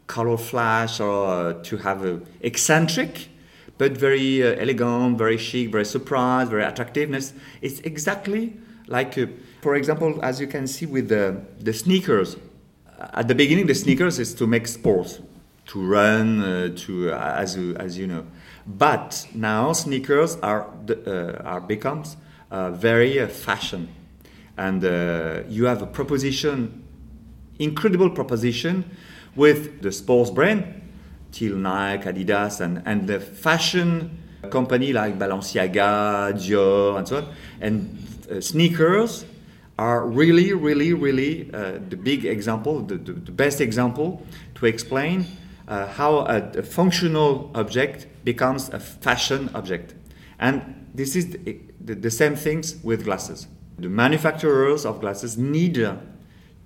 color 0.07 0.37
flash 0.37 0.99
or 0.99 1.27
uh, 1.27 1.53
to 1.63 1.77
have 1.77 2.05
a 2.05 2.21
eccentric, 2.41 3.29
but 3.77 3.97
very 3.97 4.43
uh, 4.43 4.55
elegant, 4.59 5.17
very 5.17 5.37
chic, 5.37 5.71
very 5.71 5.85
surprise, 5.85 6.49
very 6.49 6.63
attractiveness. 6.63 7.33
It's 7.61 7.79
exactly 7.79 8.53
like, 8.87 9.17
uh, 9.17 9.27
for 9.61 9.75
example, 9.75 10.19
as 10.21 10.39
you 10.39 10.47
can 10.47 10.67
see 10.67 10.85
with 10.85 11.09
the, 11.09 11.41
the 11.59 11.73
sneakers. 11.73 12.37
At 13.13 13.27
the 13.27 13.35
beginning, 13.35 13.67
the 13.67 13.75
sneakers 13.75 14.19
is 14.19 14.33
to 14.35 14.47
make 14.47 14.67
sports, 14.67 15.19
to 15.67 15.85
run, 15.85 16.41
uh, 16.41 16.69
to 16.77 17.11
uh, 17.11 17.35
as 17.37 17.57
you, 17.57 17.75
as 17.75 17.97
you 17.97 18.07
know. 18.07 18.25
But 18.65 19.27
now 19.33 19.73
sneakers 19.73 20.37
are 20.37 20.69
uh, 20.89 21.41
are 21.43 21.59
becomes 21.59 22.15
very 22.71 23.27
fashion, 23.27 23.89
and 24.57 24.83
you 25.51 25.65
have 25.65 25.81
a 25.81 25.87
proposition, 25.87 26.83
incredible 27.59 28.09
proposition 28.09 28.85
with 29.35 29.81
the 29.81 29.91
sports 29.91 30.29
brand, 30.29 30.81
till 31.31 31.57
Nike, 31.57 32.05
Adidas, 32.05 32.61
and, 32.61 32.81
and 32.85 33.07
the 33.07 33.19
fashion 33.19 34.23
company 34.49 34.93
like 34.93 35.17
Balenciaga, 35.17 36.33
Dior, 36.33 36.97
and 36.97 37.07
so 37.07 37.17
on. 37.17 37.27
And 37.59 38.07
uh, 38.31 38.39
sneakers 38.39 39.25
are 39.79 40.05
really, 40.07 40.53
really, 40.53 40.93
really 40.93 41.49
uh, 41.53 41.79
the 41.89 41.97
big 41.97 42.25
example, 42.25 42.81
the, 42.81 42.95
the, 42.95 43.13
the, 43.13 43.31
best 43.31 43.59
example 43.59 44.21
to 44.55 44.65
explain 44.67 45.25
uh, 45.67 45.87
how 45.87 46.19
a, 46.19 46.51
a, 46.55 46.61
functional 46.61 47.49
object 47.55 48.05
becomes 48.23 48.69
a 48.69 48.79
fashion 48.79 49.49
object. 49.55 49.95
And 50.39 50.87
this 50.93 51.15
is 51.15 51.35
the, 51.83 51.95
the, 51.95 52.11
same 52.11 52.35
things 52.35 52.77
with 52.83 53.03
glasses. 53.03 53.47
The 53.77 53.89
manufacturers 53.89 54.85
of 54.85 55.01
glasses 55.01 55.37
need 55.37 55.75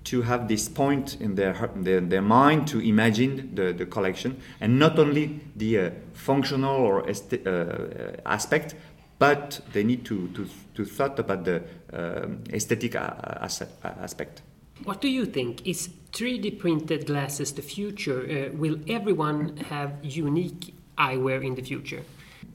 to 0.04 0.22
have 0.22 0.48
this 0.48 0.70
point 0.70 1.20
in 1.20 1.36
their, 1.36 1.70
their, 1.76 2.02
their 2.02 2.22
mind 2.22 2.68
to 2.70 2.80
imagine 2.80 3.56
the, 3.56 3.74
the 3.74 3.86
collection 3.86 4.40
and 4.62 4.80
not 4.80 4.98
only 5.00 5.40
the 5.56 5.80
uh, 5.80 5.90
functional 6.14 6.76
or 6.76 7.10
uh, 7.10 8.16
aspect 8.26 8.76
but 9.20 9.62
they 9.74 9.84
need 9.84 10.06
to, 10.06 10.28
to, 10.30 10.48
to 10.76 10.86
thought 10.86 11.18
about 11.20 11.44
the 11.44 11.64
um, 11.94 12.44
aesthetic 12.54 12.96
aspect. 12.96 14.42
What 14.84 15.02
do 15.02 15.08
you 15.08 15.26
think? 15.26 15.66
Is 15.66 15.90
3D 16.12 16.60
printed 16.60 17.08
glasses 17.08 17.52
the 17.52 17.64
future? 17.64 18.22
Uh, 18.52 18.56
will 18.56 18.78
everyone 18.88 19.58
have 19.58 19.94
unique 20.04 20.74
eyewear 20.98 21.44
in 21.44 21.56
the 21.56 21.64
future? 21.64 22.04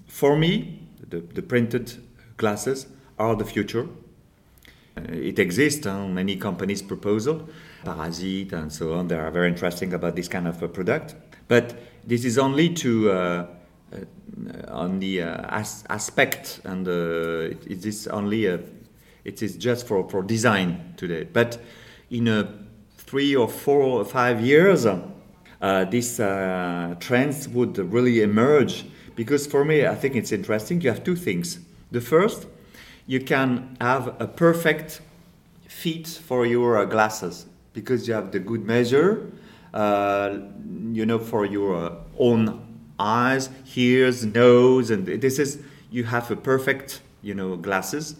For 0.06 0.36
me, 0.36 0.78
the, 1.08 1.20
the 1.20 1.42
printed 1.42 1.92
glasses 2.42 2.86
are 3.18 3.34
the 3.36 3.48
future 3.54 3.86
uh, 4.96 5.00
it 5.10 5.38
exists 5.38 5.86
on 5.86 6.14
many 6.14 6.36
companies' 6.36 6.82
proposal, 6.82 7.48
Parasite 7.84 8.52
and 8.52 8.70
so 8.70 8.92
on. 8.92 9.08
They 9.08 9.16
are 9.16 9.30
very 9.30 9.48
interesting 9.48 9.94
about 9.94 10.16
this 10.16 10.28
kind 10.28 10.46
of 10.46 10.62
a 10.62 10.68
product. 10.68 11.14
But 11.48 11.74
this 12.06 12.24
is 12.24 12.38
only 12.38 12.68
to 12.74 13.10
uh, 13.10 13.46
uh, 13.92 13.96
on 14.68 15.00
the 15.00 15.22
uh, 15.22 15.46
as 15.48 15.84
aspect, 15.88 16.60
and 16.64 16.86
uh, 16.86 17.52
it, 17.52 17.66
it 17.66 17.86
is 17.86 18.06
only 18.08 18.46
a, 18.46 18.60
it 19.24 19.42
is 19.42 19.56
just 19.56 19.86
for, 19.86 20.08
for 20.08 20.22
design 20.22 20.94
today. 20.96 21.24
But 21.24 21.58
in 22.10 22.28
a 22.28 22.52
three 22.98 23.34
or 23.34 23.48
four 23.48 23.80
or 23.80 24.04
five 24.04 24.40
years, 24.40 24.84
uh, 24.84 25.84
these 25.84 26.16
trends 26.16 27.48
would 27.48 27.78
really 27.78 28.22
emerge. 28.22 28.84
Because 29.14 29.46
for 29.46 29.64
me, 29.64 29.86
I 29.86 29.94
think 29.94 30.16
it's 30.16 30.32
interesting. 30.32 30.80
You 30.80 30.88
have 30.90 31.04
two 31.04 31.16
things. 31.16 31.58
The 31.92 32.00
first 32.00 32.46
you 33.06 33.20
can 33.20 33.76
have 33.80 34.20
a 34.20 34.26
perfect 34.26 35.00
fit 35.68 36.06
for 36.06 36.46
your 36.46 36.84
glasses 36.86 37.46
because 37.74 38.08
you 38.08 38.14
have 38.14 38.32
the 38.32 38.38
good 38.38 38.64
measure, 38.64 39.30
uh, 39.74 40.38
you 40.92 41.04
know, 41.04 41.18
for 41.18 41.44
your 41.44 41.98
own 42.18 42.60
eyes, 42.98 43.50
ears, 43.74 44.24
nose, 44.24 44.90
and 44.90 45.06
this 45.06 45.38
is 45.38 45.58
you 45.90 46.04
have 46.04 46.30
a 46.30 46.36
perfect, 46.36 47.02
you 47.22 47.34
know, 47.34 47.56
glasses 47.56 48.16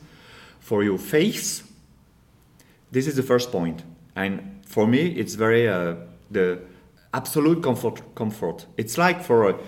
for 0.61 0.82
your 0.82 0.98
face. 0.98 1.62
This 2.90 3.06
is 3.06 3.16
the 3.16 3.22
first 3.22 3.50
point, 3.50 3.82
and 4.14 4.61
for 4.66 4.87
me, 4.87 5.06
it's 5.06 5.35
very 5.35 5.66
uh, 5.68 5.94
the 6.30 6.61
absolute 7.14 7.62
comfort. 7.62 8.02
Comfort. 8.14 8.66
It's 8.76 8.98
like 8.98 9.22
for 9.22 9.48
a 9.48 9.58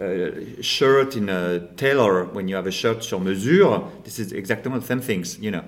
uh, 0.00 0.60
shirt 0.60 1.16
in 1.16 1.28
a 1.28 1.60
tailor 1.76 2.24
when 2.24 2.48
you 2.48 2.56
have 2.56 2.66
a 2.66 2.72
shirt 2.72 3.02
sur 3.04 3.18
mesure. 3.18 3.90
This 4.04 4.18
is 4.18 4.32
exactly 4.32 4.72
the 4.72 4.84
same 4.84 5.00
things, 5.00 5.38
you 5.38 5.50
know. 5.50 5.64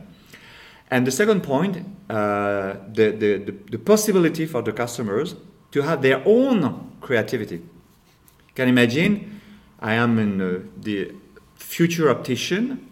And 0.91 1.07
the 1.07 1.11
second 1.11 1.43
point, 1.43 1.79
uh, 2.09 2.75
the, 2.93 3.11
the, 3.11 3.39
the, 3.39 3.55
the, 3.73 3.79
possibility 3.79 4.47
for 4.47 4.63
the 4.63 4.73
customers 4.73 5.35
to 5.73 5.83
have 5.83 6.01
their 6.01 6.23
own 6.25 6.93
creativity. 7.01 7.57
You 7.57 8.55
can 8.55 8.69
imagine, 8.69 9.41
I 9.81 9.95
am 9.95 10.19
in 10.19 10.41
uh, 10.41 10.61
the 10.77 11.13
future 11.57 12.09
optician 12.09 12.89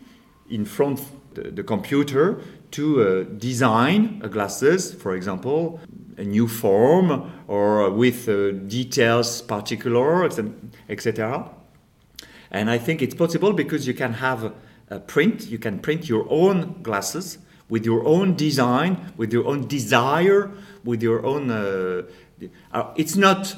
in 0.51 0.64
front 0.64 1.01
the, 1.35 1.51
the 1.51 1.62
computer 1.62 2.40
to 2.73 3.03
uh, 3.03 3.23
design 3.38 4.18
glasses, 4.18 4.92
for 4.92 5.14
example, 5.14 5.81
a 6.16 6.24
new 6.24 6.48
form 6.48 7.33
or 7.48 7.90
with 7.90 8.29
uh, 8.29 8.53
details 8.53 9.42
particular, 9.42 10.29
etc. 10.88 11.50
And 12.50 12.70
I 12.70 12.79
think 12.79 13.03
it's 13.03 13.14
possible 13.14 13.53
because 13.53 13.87
you 13.87 13.94
can 13.94 14.14
have 14.14 14.53
a 14.88 15.00
print, 15.00 15.46
you 15.46 15.59
can 15.59 15.79
print 15.79 16.09
your 16.09 16.27
own 16.31 16.83
glasses 16.83 17.38
with 17.68 17.85
your 17.85 18.07
own 18.07 18.37
design, 18.37 19.12
with 19.16 19.33
your 19.33 19.46
own 19.46 19.66
desire, 19.66 20.50
with 20.85 21.03
your 21.03 21.24
own. 21.24 21.50
Uh, 21.50 22.03
uh, 22.72 22.92
it's 22.96 23.16
not 23.16 23.57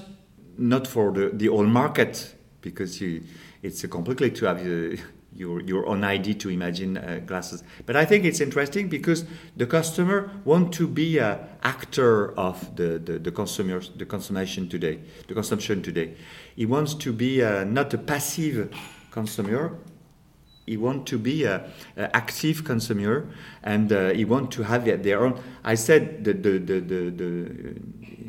not 0.59 0.87
for 0.87 1.13
the, 1.13 1.31
the 1.35 1.47
whole 1.47 1.67
market 1.67 2.35
because 2.61 3.01
you, 3.01 3.23
it's 3.63 3.85
completely 3.87 4.31
to 4.31 4.47
have 4.47 4.59
uh, 4.61 4.97
your, 5.37 5.61
your 5.61 5.87
own 5.87 6.05
idea 6.05 6.35
to 6.35 6.49
imagine 6.49 6.97
uh, 6.97 7.21
glasses. 7.25 7.63
But 7.85 7.97
I 7.97 8.05
think 8.05 8.25
it's 8.25 8.41
interesting 8.41 8.89
because 8.89 9.25
the 9.57 9.67
customer 9.67 10.31
want 10.45 10.73
to 10.75 10.89
be 10.89 11.19
an 11.19 11.39
actor 11.63 12.33
of 12.39 12.75
the, 12.77 12.99
the, 12.99 13.19
the 13.19 13.31
consumers, 13.31 13.91
the 13.97 14.07
consumption 14.07 14.69
today, 14.69 15.01
the 15.29 15.35
consumption 15.35 15.83
today. 15.83 16.15
He 16.55 16.67
wants 16.67 16.95
to 16.95 17.13
be 17.13 17.43
uh, 17.43 17.65
not 17.65 17.93
a 17.95 17.99
passive 17.99 18.75
consumer. 19.11 19.79
He 20.67 20.77
want 20.77 21.07
to 21.07 21.19
be 21.19 21.45
an 21.45 21.63
active 21.97 22.65
consumer, 22.65 23.29
and 23.63 23.93
uh, 23.93 24.09
he 24.09 24.25
want 24.25 24.51
to 24.53 24.65
have 24.65 24.85
their 24.85 25.25
own. 25.25 25.41
I 25.63 25.77
said 25.77 26.25
the, 26.25 26.33
the, 26.33 26.59
the, 26.59 26.81
the, 26.81 27.11
the 27.11 27.77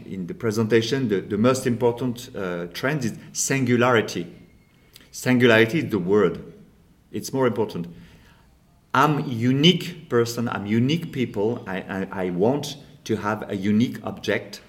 in 0.07 0.27
the 0.27 0.33
presentation 0.33 1.09
the, 1.09 1.21
the 1.21 1.37
most 1.37 1.67
important 1.67 2.29
uh, 2.35 2.67
trend 2.67 3.03
is 3.03 3.17
singularity. 3.33 4.27
Singularity 5.11 5.79
is 5.79 5.89
the 5.89 5.99
word 5.99 6.53
it's 7.11 7.33
more 7.33 7.47
important. 7.47 7.87
I'm 8.93 9.29
unique 9.29 10.09
person, 10.09 10.49
I'm 10.49 10.65
unique 10.65 11.11
people. 11.11 11.63
I, 11.67 11.77
I, 11.77 12.07
I 12.25 12.29
want 12.31 12.77
to 13.03 13.15
have 13.17 13.49
a 13.49 13.55
unique 13.55 13.99
object 14.03 14.61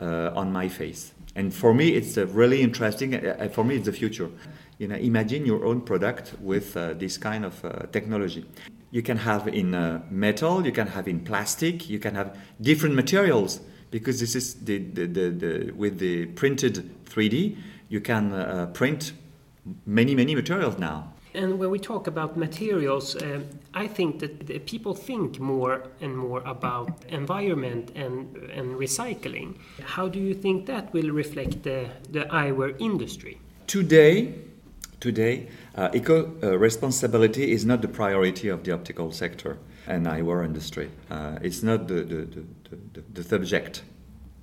uh, 0.00 0.30
on 0.34 0.52
my 0.52 0.68
face. 0.68 1.12
And 1.34 1.54
for 1.54 1.74
me, 1.74 1.90
it's 1.90 2.16
uh, 2.18 2.26
really 2.28 2.62
interesting. 2.62 3.14
Uh, 3.14 3.48
for 3.52 3.64
me, 3.64 3.76
it's 3.76 3.86
the 3.86 3.92
future. 3.92 4.30
You 4.78 4.88
know, 4.88 4.96
imagine 4.96 5.44
your 5.44 5.64
own 5.64 5.82
product 5.82 6.34
with 6.40 6.76
uh, 6.76 6.94
this 6.94 7.18
kind 7.18 7.44
of 7.44 7.64
uh, 7.64 7.86
technology. 7.92 8.46
You 8.90 9.02
can 9.02 9.18
have 9.18 9.48
in 9.48 9.74
uh, 9.74 10.02
metal, 10.10 10.64
you 10.64 10.72
can 10.72 10.86
have 10.86 11.06
in 11.06 11.20
plastic, 11.20 11.88
you 11.88 11.98
can 11.98 12.14
have 12.14 12.36
different 12.60 12.94
materials 12.94 13.60
because 13.90 14.20
this 14.20 14.34
is 14.34 14.54
the, 14.54 14.78
the, 14.78 15.06
the, 15.06 15.30
the 15.30 15.70
with 15.72 15.98
the 15.98 16.26
printed 16.26 17.04
3D, 17.04 17.56
you 17.88 18.00
can 18.00 18.32
uh, 18.32 18.66
print 18.72 19.12
many 19.84 20.14
many 20.14 20.34
materials 20.34 20.78
now. 20.78 21.12
And 21.34 21.58
when 21.58 21.70
we 21.70 21.78
talk 21.78 22.06
about 22.06 22.36
materials, 22.36 23.16
um, 23.22 23.46
I 23.74 23.86
think 23.86 24.20
that 24.20 24.66
people 24.66 24.94
think 24.94 25.38
more 25.38 25.82
and 26.00 26.16
more 26.16 26.42
about 26.44 27.04
environment 27.08 27.92
and, 27.94 28.36
and 28.36 28.76
recycling. 28.76 29.58
How 29.84 30.08
do 30.08 30.18
you 30.18 30.34
think 30.34 30.66
that 30.66 30.92
will 30.92 31.10
reflect 31.10 31.62
the, 31.62 31.88
the 32.10 32.24
eyewear 32.24 32.74
industry? 32.80 33.40
Today, 33.66 34.34
today, 35.00 35.48
uh, 35.74 35.90
eco 35.92 36.32
uh, 36.42 36.58
responsibility 36.58 37.52
is 37.52 37.64
not 37.64 37.82
the 37.82 37.88
priority 37.88 38.48
of 38.48 38.64
the 38.64 38.72
optical 38.72 39.12
sector 39.12 39.58
and 39.86 40.06
eyewear 40.06 40.44
industry. 40.44 40.90
Uh, 41.10 41.38
it's 41.42 41.62
not 41.62 41.88
the, 41.88 42.02
the, 42.02 42.16
the, 42.24 42.44
the, 42.92 43.04
the 43.12 43.22
subject 43.22 43.82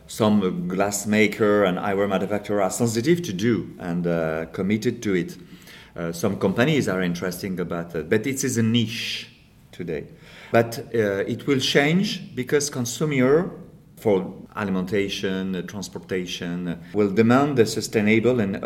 some 0.08 0.68
glass 0.68 1.08
maker 1.08 1.64
and 1.64 1.78
eyewear 1.78 2.08
manufacturer 2.08 2.62
are 2.62 2.70
sensitive 2.70 3.22
to 3.24 3.34
do 3.34 3.74
and 3.80 4.06
uh, 4.06 4.46
committed 4.52 5.02
to 5.04 5.16
it. 5.16 5.38
Uh, 5.96 6.12
some 6.12 6.38
companies 6.38 6.88
are 6.88 7.02
interesting 7.02 7.60
about 7.60 7.96
it, 7.96 8.10
but 8.10 8.28
it 8.28 8.44
is 8.44 8.58
a 8.58 8.64
niche 8.64 9.30
today. 9.72 10.06
But 10.52 10.80
uh, 10.94 11.24
it 11.26 11.48
will 11.48 11.60
change 11.60 12.36
because 12.36 12.70
consumer 12.70 13.52
for 13.98 14.34
alimentation, 14.56 15.56
uh, 15.56 15.62
transportation 15.62 16.80
will 16.94 17.12
demand 17.12 17.58
a 17.60 17.66
sustainable 17.66 18.40
and 18.40 18.58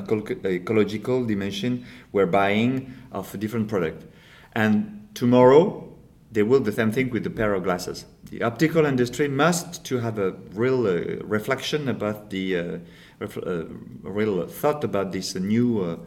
ecological 0.45 1.25
dimension 1.25 1.85
we're 2.11 2.25
buying 2.25 2.93
of 3.11 3.33
a 3.33 3.37
different 3.37 3.67
product. 3.67 4.05
And 4.53 5.07
tomorrow 5.13 5.85
they 6.31 6.43
will 6.43 6.59
the 6.59 6.71
same 6.71 6.91
thing 6.91 7.09
with 7.09 7.23
the 7.23 7.29
pair 7.29 7.53
of 7.53 7.63
glasses. 7.63 8.05
The 8.29 8.43
optical 8.43 8.85
industry 8.85 9.27
must 9.27 9.83
to 9.85 9.97
have 9.99 10.19
a 10.19 10.31
real 10.53 10.85
uh, 10.85 11.23
reflection 11.23 11.89
about 11.89 12.29
the 12.29 12.57
uh, 12.57 12.77
real 13.19 14.47
thought 14.47 14.84
about 14.84 15.12
this 15.12 15.36
new 15.36 15.82
uh, 15.82 15.97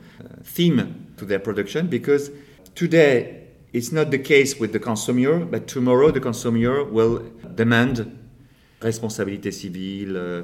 theme 0.44 1.12
to 1.16 1.24
their 1.24 1.38
production 1.38 1.86
because 1.86 2.30
today 2.74 3.48
it's 3.72 3.92
not 3.92 4.10
the 4.10 4.18
case 4.18 4.58
with 4.58 4.72
the 4.72 4.78
consumer, 4.78 5.44
but 5.44 5.66
tomorrow 5.66 6.10
the 6.10 6.20
consumer 6.20 6.84
will 6.84 7.22
demand 7.54 8.18
responsabilité 8.80 9.52
civile, 9.52 10.16
uh, 10.16 10.42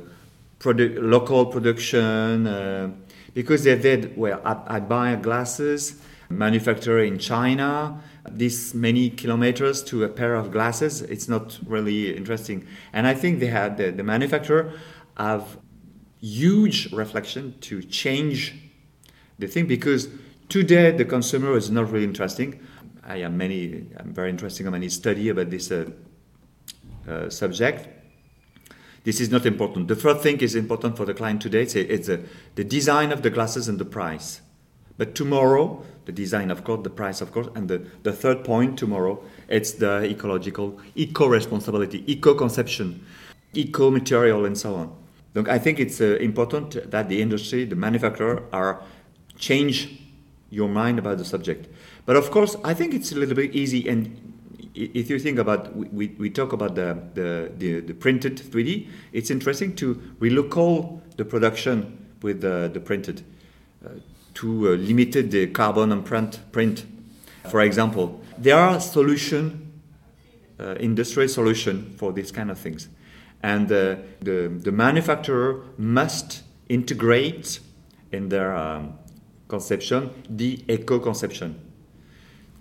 produ- 0.59 0.97
local 1.01 1.47
production, 1.47 2.47
uh, 2.47 2.91
because 3.35 3.65
they 3.65 3.77
did, 3.77 4.17
well, 4.17 4.41
I, 4.45 4.77
I 4.77 4.81
buy 4.81 5.17
glasses 5.17 6.01
manufactured 6.31 7.01
in 7.01 7.19
China, 7.19 8.01
this 8.31 8.75
many 8.75 9.11
kilometers 9.11 9.83
to 9.83 10.05
a 10.05 10.09
pair 10.09 10.35
of 10.35 10.51
glasses, 10.51 11.03
it's 11.03 11.29
not 11.29 11.59
really 11.67 12.15
interesting. 12.15 12.67
And 12.93 13.07
I 13.07 13.15
think 13.15 13.41
they 13.41 13.47
had 13.47 13.77
the, 13.77 13.91
the 13.91 14.03
manufacturer 14.03 14.73
have 15.17 15.59
huge 16.21 16.93
reflection 16.93 17.59
to 17.61 17.83
change 17.83 18.55
the 19.39 19.47
thing 19.47 19.67
because 19.67 20.09
today 20.49 20.91
the 20.91 21.05
consumer 21.05 21.57
is 21.57 21.71
not 21.71 21.91
really 21.91 22.05
interesting. 22.05 22.61
I 23.05 23.17
am 23.19 23.37
many, 23.37 23.87
I'm 23.97 24.13
very 24.13 24.31
interested 24.31 24.67
in 24.67 24.73
many 24.73 24.89
study 24.89 25.29
about 25.29 25.51
this 25.51 25.71
uh, 25.71 25.91
uh, 27.09 27.31
subject. 27.31 27.89
This 29.05 29.21
is 29.21 29.31
not 29.31 29.47
important. 29.47 29.89
The 29.89 29.97
first 29.97 30.23
thing 30.23 30.39
is 30.39 30.55
important 30.55 30.97
for 30.97 31.07
the 31.07 31.15
client 31.15 31.41
today. 31.41 31.63
It's, 31.63 31.75
it's 31.75 32.09
uh, 32.09 32.19
the 32.57 32.65
design 32.65 33.13
of 33.13 33.23
the 33.23 33.31
glasses 33.31 33.69
and 33.69 33.79
the 33.79 33.85
price. 33.85 34.43
But 34.99 35.15
tomorrow, 35.15 35.85
the 36.05 36.13
design, 36.13 36.51
of 36.51 36.65
course, 36.65 36.83
the 36.83 36.91
price, 36.91 37.21
of 37.21 37.33
course, 37.33 37.47
and 37.55 37.69
the, 37.69 37.87
the 38.03 38.13
third 38.13 38.45
point 38.45 38.77
tomorrow, 38.79 39.23
it's 39.49 39.73
the 39.73 40.03
ecological, 40.05 40.79
eco-responsibility, 40.97 42.03
eco-conception, 42.13 43.07
eco-material, 43.55 44.45
and 44.45 44.59
so 44.59 44.75
on. 44.75 44.97
Donc 45.35 45.49
I 45.49 45.59
think 45.59 45.79
it's 45.79 46.01
uh, 46.01 46.17
important 46.21 46.91
that 46.91 47.09
the 47.09 47.21
industry, 47.21 47.65
the 47.65 47.77
manufacturer, 47.77 48.43
are 48.53 48.81
change 49.39 50.01
your 50.51 50.69
mind 50.69 50.99
about 50.99 51.19
the 51.19 51.25
subject. 51.25 51.69
But 52.07 52.17
of 52.17 52.31
course, 52.31 52.57
I 52.65 52.75
think 52.75 52.95
it's 52.95 53.13
a 53.13 53.17
little 53.17 53.37
bit 53.37 53.55
easy. 53.55 53.89
And 53.89 54.35
if 54.75 55.11
you 55.11 55.19
think 55.19 55.39
about, 55.39 55.77
we, 55.77 56.09
we 56.19 56.31
talk 56.31 56.53
about 56.53 56.75
the, 56.75 56.99
the, 57.15 57.53
the, 57.57 57.81
the 57.81 57.95
printed 57.95 58.37
3D, 58.37 58.89
it's 59.13 59.31
interesting 59.31 59.77
to 59.77 60.01
relocate 60.19 61.17
the 61.17 61.25
production 61.25 62.07
with 62.23 62.41
the, 62.41 62.71
the 62.73 62.81
printed. 62.81 63.23
Uh, 63.85 63.91
to 64.39 64.69
uh, 64.69 64.77
limit 64.77 65.13
the 65.31 65.49
carbon 65.49 65.91
imprint 65.91 66.39
print. 66.53 66.87
For 67.51 67.61
example, 67.61 68.21
there 68.37 68.57
are 68.57 68.79
solution, 68.81 69.81
uh, 70.61 70.77
industry 70.77 71.29
solution 71.29 71.95
for 71.97 72.13
these 72.13 72.31
kind 72.31 72.51
of 72.51 72.59
things, 72.59 72.89
and 73.43 73.71
uh, 73.71 73.97
the 74.21 74.49
the 74.63 74.73
manufacturer 74.73 75.63
must 75.77 76.43
integrate 76.69 77.61
in 78.13 78.29
their 78.29 78.55
um, 78.55 78.99
conception 79.49 80.11
the 80.29 80.65
eco 80.69 80.99
conception, 80.99 81.61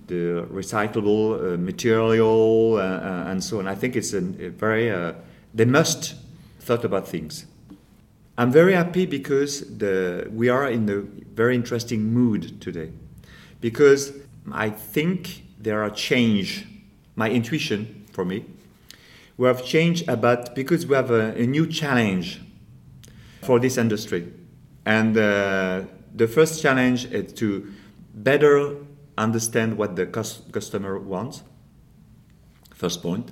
the 0.08 0.46
recyclable 0.52 1.54
uh, 1.54 1.58
material 1.58 2.76
uh, 2.76 2.82
uh, 2.82 3.24
and 3.28 3.44
so 3.44 3.60
on. 3.60 3.68
I 3.68 3.76
think 3.76 3.96
it's 3.96 4.14
a, 4.14 4.20
a 4.20 4.50
very 4.50 5.16
they 5.54 5.66
must 5.66 6.16
thought 6.60 6.84
about 6.84 7.08
things. 7.08 7.46
I'm 8.38 8.52
very 8.52 8.74
happy 8.74 9.08
because 9.08 9.78
the, 9.78 10.30
we 10.32 10.48
are 10.48 10.70
in 10.70 10.88
a 10.90 11.00
very 11.34 11.56
interesting 11.56 12.14
mood 12.14 12.62
today. 12.62 12.92
Because 13.62 14.14
I 14.52 14.70
think 14.70 15.44
there 15.58 15.82
are 15.82 15.90
change, 15.90 16.68
my 17.16 17.32
intuition 17.32 18.06
for 18.12 18.24
me, 18.24 18.46
we 19.38 19.48
have 19.48 19.64
changed 19.64 20.10
about 20.10 20.56
because 20.56 20.86
we 20.88 20.96
have 20.96 21.12
a, 21.12 21.34
a 21.36 21.46
new 21.46 21.68
challenge 21.68 22.42
for 23.42 23.60
this 23.60 23.78
industry. 23.78 24.34
And 24.86 25.18
uh, 25.18 25.84
the 26.14 26.28
first 26.28 26.62
challenge 26.62 27.06
is 27.06 27.34
to 27.34 27.72
better 28.14 28.76
understand 29.18 29.78
what 29.78 29.96
the 29.96 30.06
customer 30.06 30.98
wants. 31.00 31.44
First 32.74 33.02
point. 33.02 33.32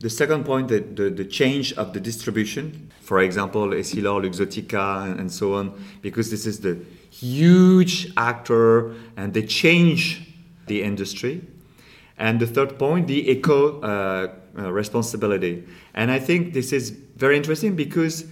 The 0.00 0.10
second 0.10 0.44
point, 0.44 0.68
the, 0.68 0.78
the, 0.78 1.10
the, 1.10 1.24
change 1.24 1.72
of 1.72 1.92
the 1.92 1.98
distribution, 1.98 2.92
for 3.00 3.18
example, 3.18 3.68
Essilor, 3.68 4.24
Luxotica, 4.24 5.18
and, 5.18 5.32
so 5.32 5.54
on, 5.54 5.84
because 6.02 6.30
this 6.30 6.46
is 6.46 6.60
the 6.60 6.78
huge 7.10 8.12
actor 8.16 8.94
and 9.16 9.34
they 9.34 9.42
change 9.42 10.34
the 10.66 10.84
industry. 10.84 11.42
And 12.16 12.38
the 12.38 12.46
third 12.46 12.78
point, 12.78 13.08
the 13.08 13.28
eco 13.28 13.80
uh, 13.80 14.28
uh, 14.58 14.72
responsibility. 14.72 15.64
And 15.94 16.10
I 16.10 16.18
think 16.18 16.52
this 16.52 16.72
is 16.72 16.90
very 16.90 17.36
interesting 17.36 17.76
because 17.76 18.26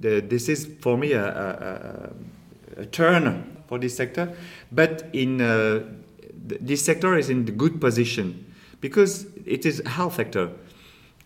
the, 0.00 0.20
this 0.20 0.48
is 0.48 0.68
for 0.80 0.96
me 0.96 1.12
a, 1.12 1.24
a, 1.26 2.80
a, 2.80 2.86
turn 2.86 3.56
for 3.68 3.78
this 3.78 3.96
sector. 3.96 4.34
But 4.72 5.08
in 5.12 5.40
uh, 5.40 5.84
this 6.32 6.84
sector 6.84 7.16
is 7.16 7.30
in 7.30 7.44
the 7.44 7.52
good 7.52 7.80
position 7.80 8.52
because 8.80 9.26
it 9.44 9.66
is 9.66 9.80
a 9.80 9.88
health 9.88 10.16
sector 10.16 10.50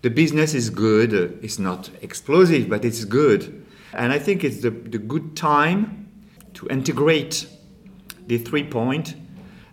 the 0.02 0.10
business 0.10 0.54
is 0.54 0.70
good. 0.70 1.12
It's 1.42 1.58
not 1.58 1.90
explosive, 2.00 2.70
but 2.70 2.84
it's 2.84 3.04
good. 3.04 3.66
And 3.92 4.12
I 4.12 4.18
think 4.18 4.44
it's 4.44 4.62
the, 4.62 4.70
the 4.70 4.98
good 4.98 5.36
time 5.36 6.08
to 6.54 6.66
integrate 6.68 7.46
the 8.26 8.38
three 8.38 8.64
point 8.64 9.14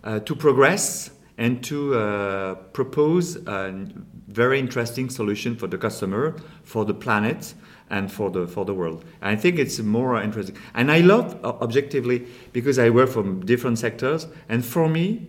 uh, 0.04 0.20
to 0.20 0.36
progress 0.36 1.12
and 1.38 1.64
to 1.64 1.96
uh, 1.96 2.56
propose 2.74 3.38
a 3.48 3.86
very 4.28 4.60
interesting 4.60 5.10
solution 5.10 5.56
for 5.56 5.68
the 5.68 5.78
customer, 5.78 6.36
for 6.64 6.86
the 6.86 6.94
planet, 6.94 7.54
and 7.90 8.12
for 8.12 8.30
the 8.30 8.48
for 8.48 8.66
the 8.66 8.74
world. 8.74 9.06
And 9.22 9.38
I 9.38 9.42
think 9.42 9.58
it's 9.58 9.80
more 9.80 10.22
interesting. 10.22 10.58
And 10.74 10.92
I 10.92 11.00
love 11.00 11.40
uh, 11.44 11.54
objectively 11.62 12.28
because 12.52 12.78
I 12.78 12.90
work 12.90 13.10
from 13.10 13.46
different 13.46 13.80
sectors, 13.80 14.28
and 14.50 14.66
for 14.66 14.90
me, 14.90 15.28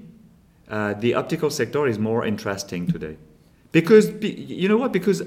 uh, 0.68 0.94
the 0.94 1.14
optical 1.14 1.50
sector 1.50 1.86
is 1.86 1.98
more 1.98 2.26
interesting 2.26 2.86
today. 2.86 3.16
Because, 3.72 4.10
you 4.22 4.68
know 4.68 4.76
what? 4.76 4.92
Because 4.92 5.22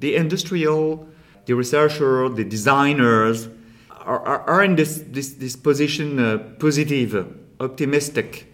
the 0.00 0.16
industrial, 0.16 1.08
the 1.46 1.54
researcher, 1.54 2.28
the 2.28 2.44
designers 2.44 3.48
are, 3.90 4.20
are, 4.20 4.40
are 4.40 4.64
in 4.64 4.76
this, 4.76 5.04
this, 5.06 5.34
this 5.34 5.56
position 5.56 6.18
uh, 6.18 6.38
positive, 6.58 7.34
optimistic, 7.60 8.52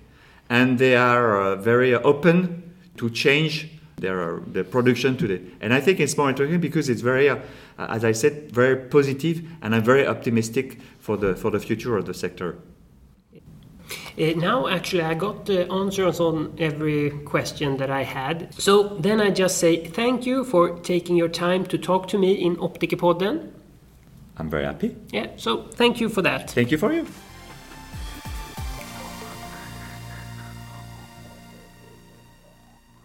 and 0.48 0.78
they 0.78 0.96
are 0.96 1.40
uh, 1.40 1.56
very 1.56 1.94
open 1.94 2.74
to 2.96 3.08
change 3.10 3.68
their, 4.00 4.40
their 4.46 4.64
production 4.64 5.16
today. 5.16 5.40
And 5.60 5.72
I 5.72 5.80
think 5.80 6.00
it's 6.00 6.16
more 6.16 6.28
interesting 6.28 6.60
because 6.60 6.88
it's 6.88 7.00
very, 7.00 7.28
uh, 7.28 7.38
as 7.78 8.04
I 8.04 8.12
said, 8.12 8.52
very 8.52 8.76
positive, 8.76 9.42
and 9.62 9.74
I'm 9.74 9.84
very 9.84 10.06
optimistic 10.06 10.80
for 10.98 11.16
the, 11.16 11.34
for 11.34 11.50
the 11.50 11.60
future 11.60 11.96
of 11.96 12.06
the 12.06 12.14
sector. 12.14 12.58
Uh, 14.18 14.32
now, 14.36 14.68
actually, 14.68 15.02
I 15.02 15.14
got 15.14 15.46
the 15.46 15.70
answers 15.70 16.20
on 16.20 16.54
every 16.58 17.10
question 17.24 17.76
that 17.78 17.90
I 17.90 18.02
had. 18.02 18.54
So 18.54 18.96
then 18.98 19.20
I 19.20 19.30
just 19.30 19.58
say 19.58 19.84
thank 19.84 20.26
you 20.26 20.44
for 20.44 20.78
taking 20.80 21.16
your 21.16 21.28
time 21.28 21.64
to 21.66 21.78
talk 21.78 22.08
to 22.08 22.18
me 22.18 22.32
in 22.32 22.56
Optikerpodden. 22.56 23.50
I'm 24.36 24.48
very 24.48 24.64
happy. 24.64 24.96
Yeah, 25.10 25.28
so 25.36 25.64
thank 25.74 26.00
you 26.00 26.08
for 26.08 26.22
that. 26.22 26.50
Thank 26.50 26.70
you 26.70 26.78
for 26.78 26.92
you. 26.92 27.06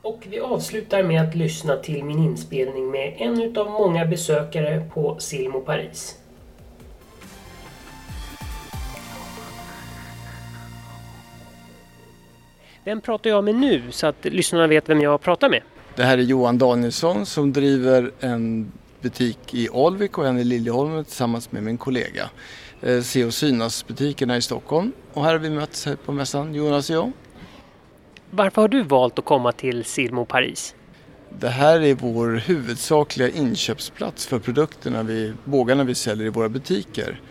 Och 0.05 0.25
vi 0.29 0.39
avslutar 0.39 1.03
med 1.03 1.21
att 1.21 1.35
lyssna 1.35 1.77
till 1.77 2.03
min 2.03 2.19
inspelning 2.19 2.91
med 2.91 3.13
en 3.17 3.41
utav 3.41 3.71
många 3.71 4.05
besökare 4.05 4.89
på 4.93 5.15
Silmo 5.19 5.61
Paris. 5.61 6.17
Vem 12.83 13.01
pratar 13.01 13.29
jag 13.29 13.43
med 13.43 13.55
nu 13.55 13.83
så 13.91 14.07
att 14.07 14.25
lyssnarna 14.25 14.67
vet 14.67 14.89
vem 14.89 15.01
jag 15.01 15.21
pratar 15.21 15.49
med? 15.49 15.61
Det 15.95 16.03
här 16.03 16.17
är 16.17 16.21
Johan 16.21 16.57
Danielsson 16.57 17.25
som 17.25 17.53
driver 17.53 18.11
en 18.19 18.71
butik 19.01 19.53
i 19.53 19.69
Alvik 19.73 20.17
och 20.17 20.27
en 20.27 20.39
i 20.39 20.43
Liljeholmen 20.43 21.05
tillsammans 21.05 21.51
med 21.51 21.63
min 21.63 21.77
kollega. 21.77 22.29
Eh, 22.81 23.01
Se 23.01 23.25
och 23.25 23.33
synas 23.33 23.87
butikerna 23.87 24.37
i 24.37 24.41
Stockholm. 24.41 24.91
Och 25.13 25.23
här 25.23 25.31
har 25.31 25.39
vi 25.39 25.49
mötts 25.49 25.85
här 25.85 25.95
på 25.95 26.11
mässan, 26.11 26.55
Jonas 26.55 26.89
och 26.89 26.95
jag. 26.95 27.11
Varför 28.37 28.61
har 28.61 28.67
du 28.67 28.83
valt 28.83 29.19
att 29.19 29.25
komma 29.25 29.51
till 29.51 29.85
Silmo 29.85 30.25
Paris? 30.25 30.75
Det 31.39 31.49
här 31.49 31.81
är 31.81 31.93
vår 31.93 32.27
huvudsakliga 32.31 33.29
inköpsplats 33.29 34.27
för 34.27 34.39
produkterna 34.39 35.03
vi, 35.03 35.33
bågarna 35.43 35.83
vi 35.83 35.95
säljer 35.95 36.27
i 36.27 36.29
våra 36.29 36.49
butiker. 36.49 37.21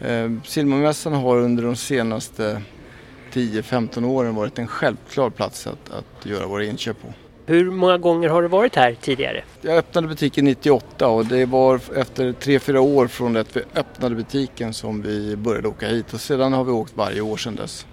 Eh, 0.00 0.30
Silmomässan 0.44 1.12
har 1.12 1.36
under 1.36 1.62
de 1.62 1.76
senaste 1.76 2.62
10-15 3.32 4.04
åren 4.04 4.34
varit 4.34 4.58
en 4.58 4.66
självklar 4.66 5.30
plats 5.30 5.66
att, 5.66 5.90
att 5.90 6.26
göra 6.26 6.46
våra 6.46 6.64
inköp 6.64 7.02
på. 7.02 7.08
Hur 7.46 7.70
många 7.70 7.98
gånger 7.98 8.28
har 8.28 8.42
du 8.42 8.48
varit 8.48 8.76
här 8.76 8.96
tidigare? 9.00 9.44
Jag 9.60 9.76
öppnade 9.76 10.08
butiken 10.08 10.44
98 10.44 11.08
och 11.08 11.26
det 11.26 11.46
var 11.46 11.80
efter 11.96 12.32
3-4 12.32 12.76
år 12.76 13.06
från 13.06 13.32
det 13.32 13.40
att 13.40 13.56
vi 13.56 13.62
öppnade 13.74 14.14
butiken 14.14 14.74
som 14.74 15.02
vi 15.02 15.36
började 15.36 15.68
åka 15.68 15.88
hit 15.88 16.14
och 16.14 16.20
sedan 16.20 16.52
har 16.52 16.64
vi 16.64 16.72
åkt 16.72 16.92
varje 16.96 17.20
år 17.20 17.36
sedan 17.36 17.56
dess. 17.56 17.86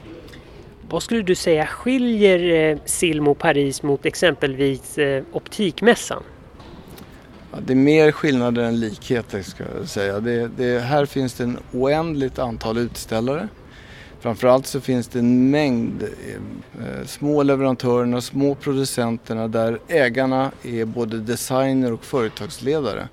Vad 0.89 1.03
skulle 1.03 1.21
du 1.21 1.35
säga 1.35 1.67
skiljer 1.67 2.71
eh, 2.71 2.77
Silmo 2.85 3.33
Paris 3.33 3.83
mot 3.83 4.05
exempelvis 4.05 4.97
eh, 4.97 5.23
Optikmässan? 5.31 6.23
Ja, 7.51 7.57
det 7.65 7.73
är 7.73 7.77
mer 7.77 8.11
skillnader 8.11 8.63
än 8.63 8.79
likheter 8.79 9.41
ska 9.41 9.63
jag 9.77 9.87
säga. 9.87 10.19
Det, 10.19 10.47
det, 10.47 10.79
här 10.79 11.05
finns 11.05 11.33
det 11.33 11.43
en 11.43 11.57
oändligt 11.73 12.39
antal 12.39 12.77
utställare. 12.77 13.47
Framförallt 14.19 14.67
så 14.67 14.81
finns 14.81 15.07
det 15.07 15.19
en 15.19 15.51
mängd 15.51 16.03
eh, 16.03 16.09
eh 16.09 17.05
små 17.05 17.43
leverantörerna, 17.43 18.21
små 18.21 18.55
producenterna 18.55 19.47
där 19.47 19.79
ägarna 19.87 20.51
är 20.63 20.85
både 20.85 21.17
designer 21.17 21.93
och 21.93 22.05
företagsledare 22.05 23.07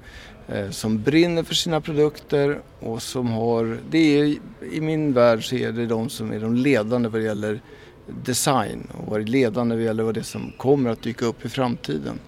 Eh, 0.49 0.71
som 0.71 1.03
brinner 1.03 1.43
för 1.43 1.55
sina 1.55 1.81
produkter 1.81 2.61
och 2.81 3.03
som 3.03 3.31
har, 3.31 3.79
det 3.91 4.21
är, 4.21 4.37
i 4.73 4.81
min 4.81 5.13
värld 5.13 5.49
så 5.49 5.57
är 5.57 5.73
det 5.73 5.87
de 5.87 6.09
som 6.09 6.33
är 6.33 6.41
de 6.41 6.55
ledande 6.55 7.09
vad 7.09 7.21
det 7.21 7.25
gäller 7.25 7.61
design 8.07 8.89
och 8.93 9.11
vad 9.11 9.21
det 9.21 9.31
ledande 9.31 9.75
vad 9.75 9.83
det 9.83 9.85
gäller 9.85 10.03
vad 10.03 10.15
det 10.15 10.23
som 10.23 10.53
kommer 10.57 10.91
att 10.91 11.03
dyka 11.03 11.27
upp 11.27 11.45
i 11.45 11.49
framtiden. 11.49 12.19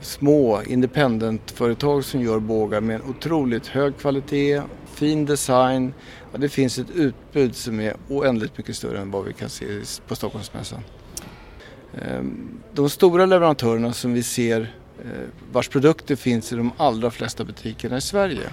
Små 0.00 0.62
independentföretag 0.62 2.04
som 2.04 2.22
gör 2.22 2.38
bågar 2.38 2.80
med 2.80 2.96
en 2.96 3.10
otroligt 3.10 3.66
hög 3.66 3.96
kvalitet, 3.96 4.62
fin 4.86 5.26
design. 5.26 5.94
Ja, 6.32 6.38
det 6.38 6.48
finns 6.48 6.78
ett 6.78 6.90
utbud 6.94 7.56
som 7.56 7.80
är 7.80 7.96
oändligt 8.08 8.58
mycket 8.58 8.76
större 8.76 8.98
än 8.98 9.10
vad 9.10 9.24
vi 9.24 9.32
kan 9.32 9.48
se 9.48 9.64
på 10.08 10.16
Stockholmsmässan. 10.16 10.80
Ehm, 12.02 12.60
de 12.74 12.90
stora 12.90 13.26
leverantörerna 13.26 13.92
som 13.92 14.12
vi 14.12 14.22
ser 14.22 14.74
Eh, 15.04 15.28
vars 15.52 15.68
produkter 15.68 16.16
finns 16.16 16.52
i 16.52 16.56
de 16.56 16.72
allra 16.76 17.10
flesta 17.10 17.44
butikerna 17.44 17.96
i 17.96 18.00
Sverige. 18.00 18.50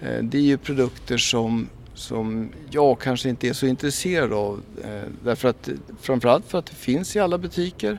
Eh, 0.00 0.22
det 0.22 0.38
är 0.38 0.42
ju 0.42 0.58
produkter 0.58 1.18
som, 1.18 1.68
som 1.94 2.52
jag 2.70 3.00
kanske 3.00 3.28
inte 3.28 3.48
är 3.48 3.52
så 3.52 3.66
intresserad 3.66 4.32
av. 4.32 4.62
Eh, 4.84 5.10
därför 5.24 5.48
att, 5.48 5.68
framförallt 6.00 6.44
för 6.46 6.58
att 6.58 6.66
det 6.66 6.74
finns 6.74 7.16
i 7.16 7.20
alla 7.20 7.38
butiker. 7.38 7.98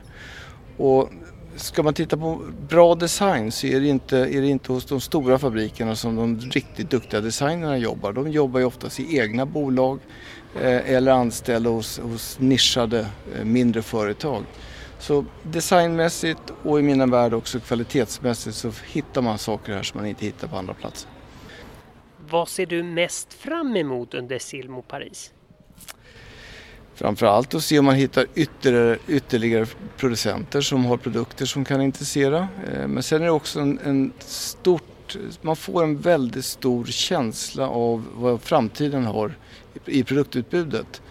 Och 0.76 1.10
ska 1.56 1.82
man 1.82 1.94
titta 1.94 2.16
på 2.16 2.40
bra 2.68 2.94
design 2.94 3.52
så 3.52 3.66
är 3.66 3.80
det, 3.80 3.88
inte, 3.88 4.18
är 4.18 4.40
det 4.40 4.46
inte 4.46 4.72
hos 4.72 4.84
de 4.84 5.00
stora 5.00 5.38
fabrikerna 5.38 5.96
som 5.96 6.16
de 6.16 6.40
riktigt 6.40 6.90
duktiga 6.90 7.20
designerna 7.20 7.78
jobbar. 7.78 8.12
De 8.12 8.30
jobbar 8.30 8.60
ju 8.60 8.66
oftast 8.66 9.00
i 9.00 9.18
egna 9.18 9.46
bolag 9.46 9.98
eller 10.60 11.12
anställda 11.12 11.70
hos, 11.70 11.98
hos 11.98 12.38
nischade 12.40 13.06
mindre 13.44 13.82
företag. 13.82 14.44
Så 14.98 15.24
designmässigt 15.42 16.52
och 16.62 16.80
i 16.80 16.82
mina 16.82 17.06
värld 17.06 17.34
också 17.34 17.60
kvalitetsmässigt 17.60 18.56
så 18.56 18.72
hittar 18.86 19.22
man 19.22 19.38
saker 19.38 19.72
här 19.72 19.82
som 19.82 20.00
man 20.00 20.06
inte 20.08 20.24
hittar 20.24 20.48
på 20.48 20.56
andra 20.56 20.74
platser. 20.74 21.10
Vad 22.30 22.48
ser 22.48 22.66
du 22.66 22.82
mest 22.82 23.32
fram 23.32 23.76
emot 23.76 24.14
under 24.14 24.38
Silmo 24.38 24.82
Paris? 24.82 25.32
Framförallt 26.94 27.54
att 27.54 27.64
se 27.64 27.78
om 27.78 27.84
man 27.84 27.94
hittar 27.94 28.26
ytterligare, 28.34 28.98
ytterligare 29.08 29.66
producenter 29.96 30.60
som 30.60 30.84
har 30.84 30.96
produkter 30.96 31.46
som 31.46 31.64
kan 31.64 31.82
intressera. 31.82 32.48
Eh, 32.72 32.88
men 32.88 33.02
sen 33.02 33.20
är 33.22 33.24
det 33.24 33.30
också 33.30 33.60
en, 33.60 33.78
en 33.84 34.12
stort, 34.18 35.16
man 35.40 35.56
får 35.56 35.82
en 35.82 35.98
väldigt 35.98 36.44
stor 36.44 36.84
känsla 36.84 37.68
av 37.68 38.04
vad 38.14 38.42
framtiden 38.42 39.04
har 39.04 39.34
i 39.84 40.04
produktutbudet. 40.04 41.02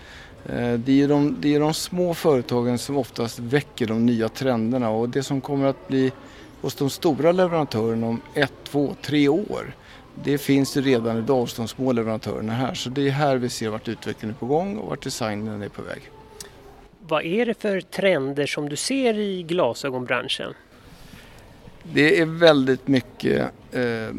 Eh, 0.49 0.73
det 0.73 1.01
är, 1.01 1.07
de, 1.07 1.35
det 1.39 1.55
är 1.55 1.59
de 1.59 1.73
små 1.73 2.13
företagen 2.13 2.77
som 2.77 2.97
oftast 2.97 3.39
väcker 3.39 3.87
de 3.87 4.05
nya 4.05 4.29
trenderna 4.29 4.89
och 4.89 5.09
det 5.09 5.23
som 5.23 5.41
kommer 5.41 5.65
att 5.65 5.87
bli 5.87 6.11
hos 6.61 6.75
de 6.75 6.89
stora 6.89 7.31
leverantörerna 7.31 8.07
om 8.07 8.21
ett, 8.33 8.53
två, 8.63 8.95
tre 9.01 9.29
år 9.29 9.75
det 10.23 10.37
finns 10.37 10.77
ju 10.77 10.81
redan 10.81 11.17
idag 11.17 11.39
hos 11.39 11.53
de 11.53 11.67
små 11.67 11.91
leverantörerna 11.91 12.53
här 12.53 12.73
så 12.73 12.89
det 12.89 13.07
är 13.07 13.11
här 13.11 13.35
vi 13.35 13.49
ser 13.49 13.69
vart 13.69 13.87
utvecklingen 13.87 14.35
är 14.35 14.39
på 14.39 14.45
gång 14.45 14.77
och 14.77 14.89
vart 14.89 15.03
designen 15.03 15.61
är 15.61 15.69
på 15.69 15.81
väg. 15.81 16.01
Vad 16.99 17.25
är 17.25 17.45
det 17.45 17.61
för 17.61 17.81
trender 17.81 18.45
som 18.45 18.69
du 18.69 18.75
ser 18.75 19.19
i 19.19 19.43
glasögonbranschen? 19.43 20.53
Det 21.83 22.19
är 22.19 22.25
väldigt 22.25 22.87
mycket, 22.87 23.41
eh, 23.71 24.13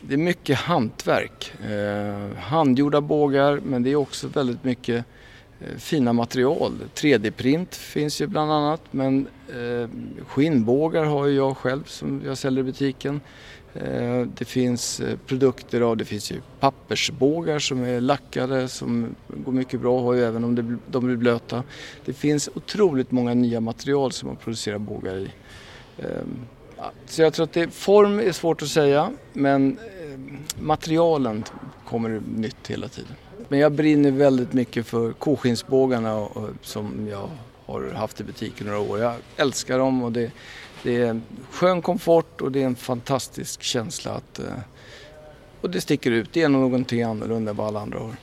det 0.00 0.14
är 0.14 0.16
mycket 0.16 0.58
hantverk. 0.58 1.52
Eh, 1.70 2.36
handgjorda 2.38 3.00
bågar 3.00 3.60
men 3.64 3.82
det 3.82 3.90
är 3.90 3.96
också 3.96 4.28
väldigt 4.28 4.64
mycket 4.64 5.04
Eh, 5.62 5.78
fina 5.78 6.12
material. 6.12 6.72
3D-print 6.94 7.74
finns 7.74 8.20
ju 8.20 8.26
bland 8.26 8.52
annat 8.52 8.80
men 8.90 9.26
eh, 9.48 9.88
skinnbågar 10.26 11.04
har 11.04 11.26
ju 11.26 11.36
jag 11.36 11.56
själv 11.56 11.84
som 11.84 12.22
jag 12.24 12.38
säljer 12.38 12.60
i 12.60 12.66
butiken. 12.66 13.20
Eh, 13.74 14.26
det 14.36 14.44
finns 14.44 15.00
eh, 15.00 15.18
produkter 15.26 15.80
av, 15.80 15.96
det 15.96 16.04
finns 16.04 16.32
ju 16.32 16.40
pappersbågar 16.60 17.58
som 17.58 17.84
är 17.84 18.00
lackade 18.00 18.68
som 18.68 19.14
går 19.28 19.52
mycket 19.52 19.80
bra 19.80 19.98
att 19.98 20.04
ha 20.04 20.16
även 20.16 20.44
om 20.44 20.80
de 20.86 21.06
blir 21.06 21.16
blöta. 21.16 21.62
Det 22.04 22.12
finns 22.12 22.48
otroligt 22.54 23.10
många 23.10 23.34
nya 23.34 23.60
material 23.60 24.12
som 24.12 24.28
man 24.28 24.36
producerar 24.36 24.78
bågar 24.78 25.16
i. 25.16 25.30
Eh, 25.98 26.06
så 27.06 27.22
jag 27.22 27.32
tror 27.32 27.44
att 27.44 27.52
det, 27.52 27.70
form 27.70 28.18
är 28.18 28.32
svårt 28.32 28.62
att 28.62 28.68
säga 28.68 29.12
men 29.32 29.78
eh, 29.78 30.18
materialen 30.62 31.44
kommer 31.84 32.22
nytt 32.36 32.68
hela 32.68 32.88
tiden. 32.88 33.14
Men 33.52 33.60
jag 33.60 33.72
brinner 33.72 34.10
väldigt 34.10 34.52
mycket 34.52 34.86
för 34.86 35.12
koskinsbågarna 35.12 36.28
som 36.62 37.08
jag 37.10 37.30
har 37.66 37.90
haft 37.90 38.20
i 38.20 38.24
butiken 38.24 38.66
några 38.66 38.80
år. 38.80 38.98
Jag 38.98 39.14
älskar 39.36 39.78
dem 39.78 40.02
och 40.02 40.12
det 40.12 40.30
det 40.82 40.96
är 40.96 41.20
skön 41.50 41.82
komfort 41.82 42.40
och 42.40 42.52
det 42.52 42.62
är 42.62 42.66
en 42.66 42.76
fantastisk 42.76 43.62
känsla 43.62 44.10
att... 44.10 44.38
Eh, 44.38 44.46
och 45.60 45.70
det 45.70 45.80
sticker 45.80 46.10
ut, 46.10 46.32
det 46.32 46.42
är 46.42 46.48
någonting 46.48 47.02
annorlunda 47.02 47.50
än 47.50 47.56
vad 47.56 47.66
alla 47.66 47.80
andra 47.80 47.98
har. 47.98 48.16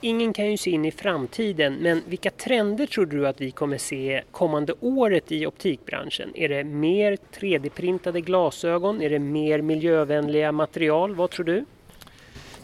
Ingen 0.00 0.32
kan 0.32 0.50
ju 0.50 0.56
se 0.56 0.70
in 0.70 0.84
i 0.84 0.90
framtiden, 0.90 1.74
men 1.74 2.02
vilka 2.06 2.30
trender 2.30 2.86
tror 2.86 3.06
du 3.06 3.28
att 3.28 3.40
vi 3.40 3.50
kommer 3.50 3.78
se 3.78 4.22
kommande 4.30 4.74
året 4.80 5.32
i 5.32 5.46
optikbranschen? 5.46 6.32
Är 6.34 6.48
det 6.48 6.64
mer 6.64 7.18
3D-printade 7.38 8.20
glasögon? 8.20 9.02
Är 9.02 9.10
det 9.10 9.18
mer 9.18 9.62
miljövänliga 9.62 10.52
material? 10.52 11.14
Vad 11.14 11.30
tror 11.30 11.44
du? 11.44 11.64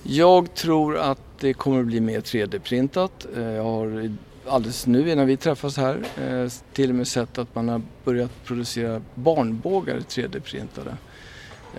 Jag 0.02 0.54
tror 0.54 0.98
att 0.98 1.20
det 1.40 1.52
kommer 1.52 1.80
att 1.80 1.86
bli 1.86 2.00
mer 2.00 2.20
3D-printat. 2.20 3.26
Eh, 3.36 3.42
jag 3.42 3.64
har 3.64 4.10
alldeles 4.46 4.86
nu 4.86 5.10
innan 5.10 5.26
vi 5.26 5.36
träffas 5.36 5.76
här 5.76 6.02
eh, 6.20 6.50
till 6.72 6.90
och 6.90 6.96
med 6.96 7.08
sett 7.08 7.38
att 7.38 7.54
man 7.54 7.68
har 7.68 7.82
börjat 8.04 8.44
producera 8.44 9.02
barnbågar 9.14 9.96
3D-printade. 9.96 10.96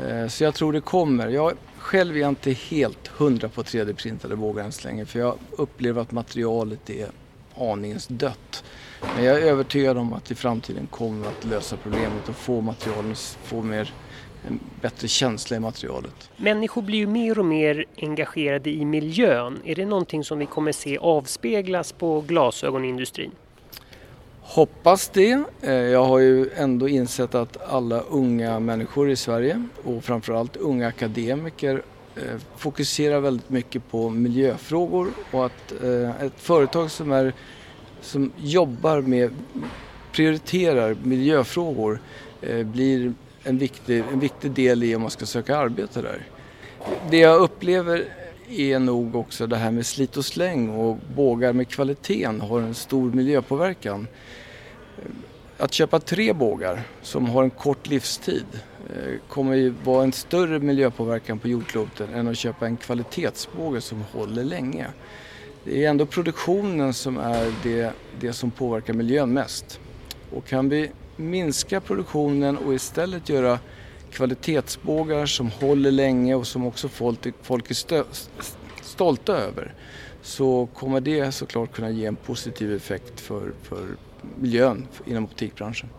Eh, 0.01 0.27
så 0.27 0.43
jag 0.43 0.53
tror 0.53 0.73
det 0.73 0.81
kommer. 0.81 1.27
Jag 1.27 1.53
själv 1.77 2.17
är 2.17 2.29
inte 2.29 2.51
helt 2.51 3.07
hundra 3.07 3.49
på 3.49 3.63
3D-printade 3.63 4.35
bågar 4.35 4.63
än 4.63 4.71
så 4.71 4.87
länge 4.87 5.05
för 5.05 5.19
jag 5.19 5.35
upplever 5.51 6.01
att 6.01 6.11
materialet 6.11 6.89
är 6.89 7.07
aningens 7.57 8.07
dött. 8.07 8.63
Men 9.15 9.23
jag 9.23 9.37
är 9.37 9.41
övertygad 9.41 9.97
om 9.97 10.13
att 10.13 10.31
i 10.31 10.35
framtiden 10.35 10.87
kommer 10.87 11.27
att 11.27 11.45
lösa 11.45 11.77
problemet 11.77 12.29
och 12.29 12.35
få 12.35 12.61
materialen 12.61 13.15
få 13.43 13.61
mer 13.61 13.93
en 14.47 14.59
bättre 14.81 15.07
känsla 15.07 15.57
i 15.57 15.59
materialet. 15.59 16.29
Människor 16.37 16.81
blir 16.81 16.97
ju 16.97 17.07
mer 17.07 17.39
och 17.39 17.45
mer 17.45 17.85
engagerade 17.97 18.69
i 18.69 18.85
miljön. 18.85 19.59
Är 19.65 19.75
det 19.75 19.85
någonting 19.85 20.23
som 20.23 20.39
vi 20.39 20.45
kommer 20.45 20.71
se 20.71 20.97
avspeglas 20.97 21.91
på 21.91 22.21
glasögonindustrin? 22.21 23.31
Hoppas 24.41 25.09
det. 25.09 25.43
Eh, 25.61 25.73
jag 25.73 26.03
har 26.03 26.19
ju 26.19 26.49
ändå 26.55 26.89
insett 26.89 27.35
att 27.35 27.71
alla 27.71 27.99
unga 27.99 28.59
människor 28.59 29.09
i 29.09 29.15
Sverige 29.15 29.67
och 29.83 30.03
framförallt 30.03 30.55
unga 30.55 30.87
akademiker 30.87 31.81
eh, 32.15 32.39
fokuserar 32.57 33.19
väldigt 33.19 33.49
mycket 33.49 33.91
på 33.91 34.09
miljöfrågor 34.09 35.07
och 35.31 35.45
att 35.45 35.71
eh, 35.83 36.25
ett 36.25 36.39
företag 36.39 36.91
som, 36.91 37.11
är, 37.11 37.33
som 38.01 38.31
jobbar 38.37 39.01
med, 39.01 39.31
prioriterar 40.11 40.95
miljöfrågor 41.03 41.99
eh, 42.41 42.65
blir 42.65 43.13
en 43.43 43.57
viktig, 43.57 44.03
en 44.13 44.19
viktig 44.19 44.51
del 44.51 44.83
i 44.83 44.95
om 44.95 45.01
man 45.01 45.11
ska 45.11 45.25
söka 45.25 45.57
arbete 45.57 46.01
där. 46.01 46.27
Det 47.09 47.17
jag 47.17 47.41
upplever 47.41 48.05
är 48.49 48.79
nog 48.79 49.15
också 49.15 49.47
det 49.47 49.57
här 49.57 49.71
med 49.71 49.85
slit 49.85 50.17
och 50.17 50.25
släng 50.25 50.69
och 50.69 50.97
bågar 51.15 51.53
med 51.53 51.67
kvaliteten 51.67 52.41
har 52.41 52.61
en 52.61 52.73
stor 52.73 53.11
miljöpåverkan. 53.11 54.07
Eh, 54.97 55.11
att 55.57 55.73
köpa 55.73 55.99
tre 55.99 56.33
bågar 56.33 56.83
som 57.01 57.25
har 57.25 57.43
en 57.43 57.49
kort 57.49 57.87
livstid 57.87 58.45
eh, 58.89 59.13
kommer 59.27 59.55
ju 59.55 59.73
vara 59.83 60.03
en 60.03 60.11
större 60.11 60.59
miljöpåverkan 60.59 61.39
på 61.39 61.47
jordklotet 61.47 62.09
än 62.13 62.27
att 62.27 62.37
köpa 62.37 62.65
en 62.65 62.77
kvalitetsbåge 62.77 63.81
som 63.81 64.03
håller 64.11 64.43
länge. 64.43 64.87
Det 65.63 65.85
är 65.85 65.89
ändå 65.89 66.05
produktionen 66.05 66.93
som 66.93 67.17
är 67.17 67.53
det, 67.63 67.93
det 68.19 68.33
som 68.33 68.51
påverkar 68.51 68.93
miljön 68.93 69.33
mest. 69.33 69.79
Och 70.31 70.45
kan 70.45 70.69
vi 70.69 70.91
minska 71.15 71.81
produktionen 71.81 72.57
och 72.57 72.73
istället 72.73 73.29
göra 73.29 73.59
kvalitetsbågar 74.11 75.25
som 75.25 75.49
håller 75.49 75.91
länge 75.91 76.35
och 76.35 76.47
som 76.47 76.65
också 76.65 76.89
folk, 76.89 77.19
folk 77.41 77.69
är 77.69 77.75
stö, 77.75 78.03
stolta 78.81 79.37
över 79.37 79.73
så 80.21 80.65
kommer 80.73 81.01
det 81.01 81.31
såklart 81.31 81.71
kunna 81.71 81.89
ge 81.89 82.05
en 82.05 82.15
positiv 82.15 82.73
effekt 82.75 83.19
för, 83.19 83.51
för 83.63 83.87
miljön 84.35 84.87
inom 85.05 85.23
optikbranschen. 85.23 85.89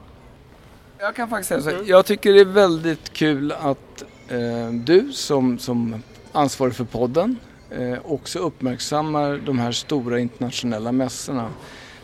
Jag 0.98 1.16
kan 1.16 1.28
faktiskt 1.28 1.48
säga 1.48 1.62
så 1.62 1.70
här, 1.70 1.84
jag 1.86 2.06
tycker 2.06 2.32
det 2.32 2.40
är 2.40 2.44
väldigt 2.44 3.12
kul 3.12 3.52
att 3.52 4.04
eh, 4.28 4.70
du 4.72 5.12
som, 5.12 5.58
som 5.58 6.02
ansvarig 6.32 6.74
för 6.74 6.84
podden 6.84 7.36
eh, 7.76 7.98
också 8.04 8.38
uppmärksammar 8.38 9.40
de 9.46 9.58
här 9.58 9.72
stora 9.72 10.20
internationella 10.20 10.92
mässorna. 10.92 11.50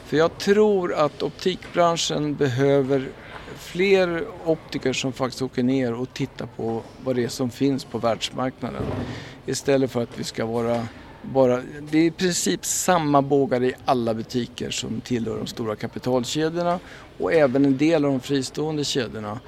För 0.04 0.16
jag 0.16 0.38
tror 0.38 0.94
att 0.94 1.22
optikbranschen 1.22 2.34
behöver 2.34 3.08
fler 3.56 4.24
optiker 4.44 4.92
som 4.92 5.12
faktiskt 5.12 5.42
åker 5.42 5.62
ner 5.62 5.94
och 5.94 6.14
tittar 6.14 6.46
på 6.46 6.82
vad 7.04 7.16
det 7.16 7.24
är 7.24 7.28
som 7.28 7.50
finns 7.50 7.84
på 7.84 7.98
världsmarknaden. 7.98 8.82
Istället 9.46 9.90
för 9.90 10.02
att 10.02 10.18
vi 10.18 10.24
ska 10.24 10.46
vara 10.46 10.86
bara, 11.22 11.62
det 11.90 11.98
är 11.98 12.04
i 12.04 12.10
princip 12.10 12.64
samma 12.64 13.22
bågar 13.22 13.64
i 13.64 13.74
alla 13.84 14.14
butiker 14.14 14.70
som 14.70 15.00
tillhör 15.00 15.36
de 15.36 15.46
stora 15.46 15.76
kapitalkedjorna 15.76 16.78
och 17.18 17.32
även 17.32 17.64
en 17.64 17.76
del 17.76 18.04
av 18.04 18.10
de 18.10 18.20
fristående 18.20 18.84
kedjorna. 18.84 19.40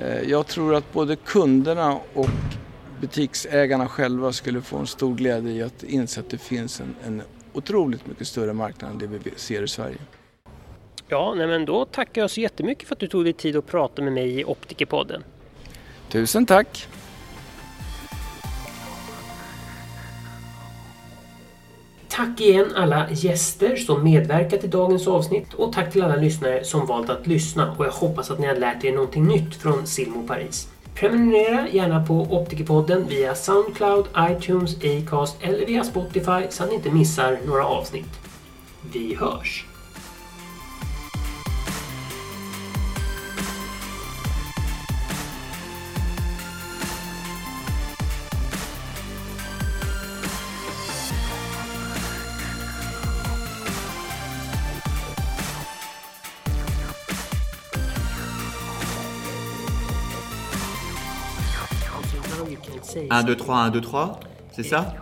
Eh, 0.00 0.30
jag 0.30 0.46
tror 0.46 0.74
att 0.74 0.92
både 0.92 1.16
kunderna 1.16 2.00
och 2.14 2.28
butiksägarna 3.00 3.88
själva 3.88 4.32
skulle 4.32 4.62
få 4.62 4.76
en 4.76 4.86
stor 4.86 5.14
glädje 5.14 5.52
i 5.52 5.62
att 5.62 5.82
inse 5.82 6.20
att 6.20 6.30
det 6.30 6.38
finns 6.38 6.80
en, 6.80 6.94
en 7.06 7.22
otroligt 7.52 8.06
mycket 8.06 8.26
större 8.26 8.52
marknad 8.52 8.90
än 8.90 8.98
det 8.98 9.06
vi 9.06 9.30
ser 9.36 9.62
i 9.62 9.68
Sverige. 9.68 9.98
Ja, 11.08 11.34
nej 11.36 11.46
men 11.46 11.64
då 11.64 11.84
tackar 11.84 12.20
jag 12.20 12.30
så 12.30 12.40
jättemycket 12.40 12.88
för 12.88 12.94
att 12.94 13.00
du 13.00 13.06
tog 13.06 13.24
dig 13.24 13.32
tid 13.32 13.56
att 13.56 13.66
prata 13.66 14.02
med 14.02 14.12
mig 14.12 14.40
i 14.40 14.44
Optikerpodden. 14.44 15.24
Tusen 16.08 16.46
tack! 16.46 16.88
Tack 22.08 22.40
igen 22.40 22.72
alla 22.74 23.10
gäster 23.10 23.76
som 23.76 24.04
medverkat 24.04 24.64
i 24.64 24.66
dagens 24.66 25.08
avsnitt 25.08 25.54
och 25.54 25.72
tack 25.72 25.92
till 25.92 26.02
alla 26.02 26.16
lyssnare 26.16 26.64
som 26.64 26.86
valt 26.86 27.10
att 27.10 27.26
lyssna 27.26 27.74
och 27.78 27.86
jag 27.86 27.90
hoppas 27.90 28.30
att 28.30 28.38
ni 28.38 28.46
har 28.46 28.56
lärt 28.56 28.84
er 28.84 28.92
någonting 28.92 29.26
nytt 29.26 29.54
från 29.54 29.86
Silmo 29.86 30.26
Paris. 30.26 30.68
Prenumerera 30.96 31.68
gärna 31.68 32.06
på 32.06 32.20
Optikerpodden 32.20 33.08
via 33.08 33.34
Soundcloud, 33.34 34.06
iTunes, 34.18 34.76
Acast 34.76 35.36
eller 35.40 35.66
via 35.66 35.84
Spotify 35.84 36.42
så 36.50 36.62
att 36.64 36.68
ni 36.68 36.74
inte 36.74 36.90
missar 36.90 37.38
några 37.46 37.66
avsnitt. 37.66 38.20
Vi 38.92 39.14
hörs! 39.14 39.66
1, 63.10 63.24
2, 63.26 63.34
3, 63.34 63.66
1, 63.66 63.70
2, 63.70 63.80
3, 63.80 64.20
c'est 64.52 64.62
ça? 64.62 64.94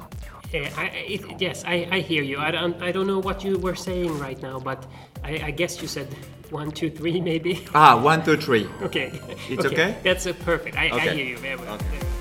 Uh, 0.55 0.59
I, 0.77 0.85
it, 1.09 1.41
yes, 1.41 1.65
I, 1.67 1.89
I 1.91 1.99
hear 1.99 2.23
you. 2.23 2.39
I 2.39 2.53
don't, 2.53 2.81
I 2.81 2.93
don't 2.93 3.09
know 3.09 3.19
what 3.19 3.43
you 3.43 3.59
were 3.59 3.75
saying 3.75 4.17
right 4.21 4.41
now, 4.41 4.61
but 4.61 4.87
I, 5.25 5.41
I 5.47 5.51
guess 5.51 5.83
you 5.83 5.89
said 5.89 6.07
one, 6.51 6.71
two, 6.71 6.91
three, 6.91 7.21
maybe. 7.21 7.67
Ah, 7.75 8.01
one, 8.01 8.25
two, 8.25 8.37
three. 8.37 8.69
okay. 8.83 9.11
It's 9.49 9.65
okay? 9.65 9.75
okay? 9.75 9.97
That's 10.05 10.27
uh, 10.27 10.33
perfect. 10.45 10.77
I, 10.77 10.91
okay. 10.91 11.11
I 11.11 11.15
hear 11.15 11.27
you 11.27 11.39
very 11.39 11.57
well. 11.57 11.75
Okay. 11.75 12.14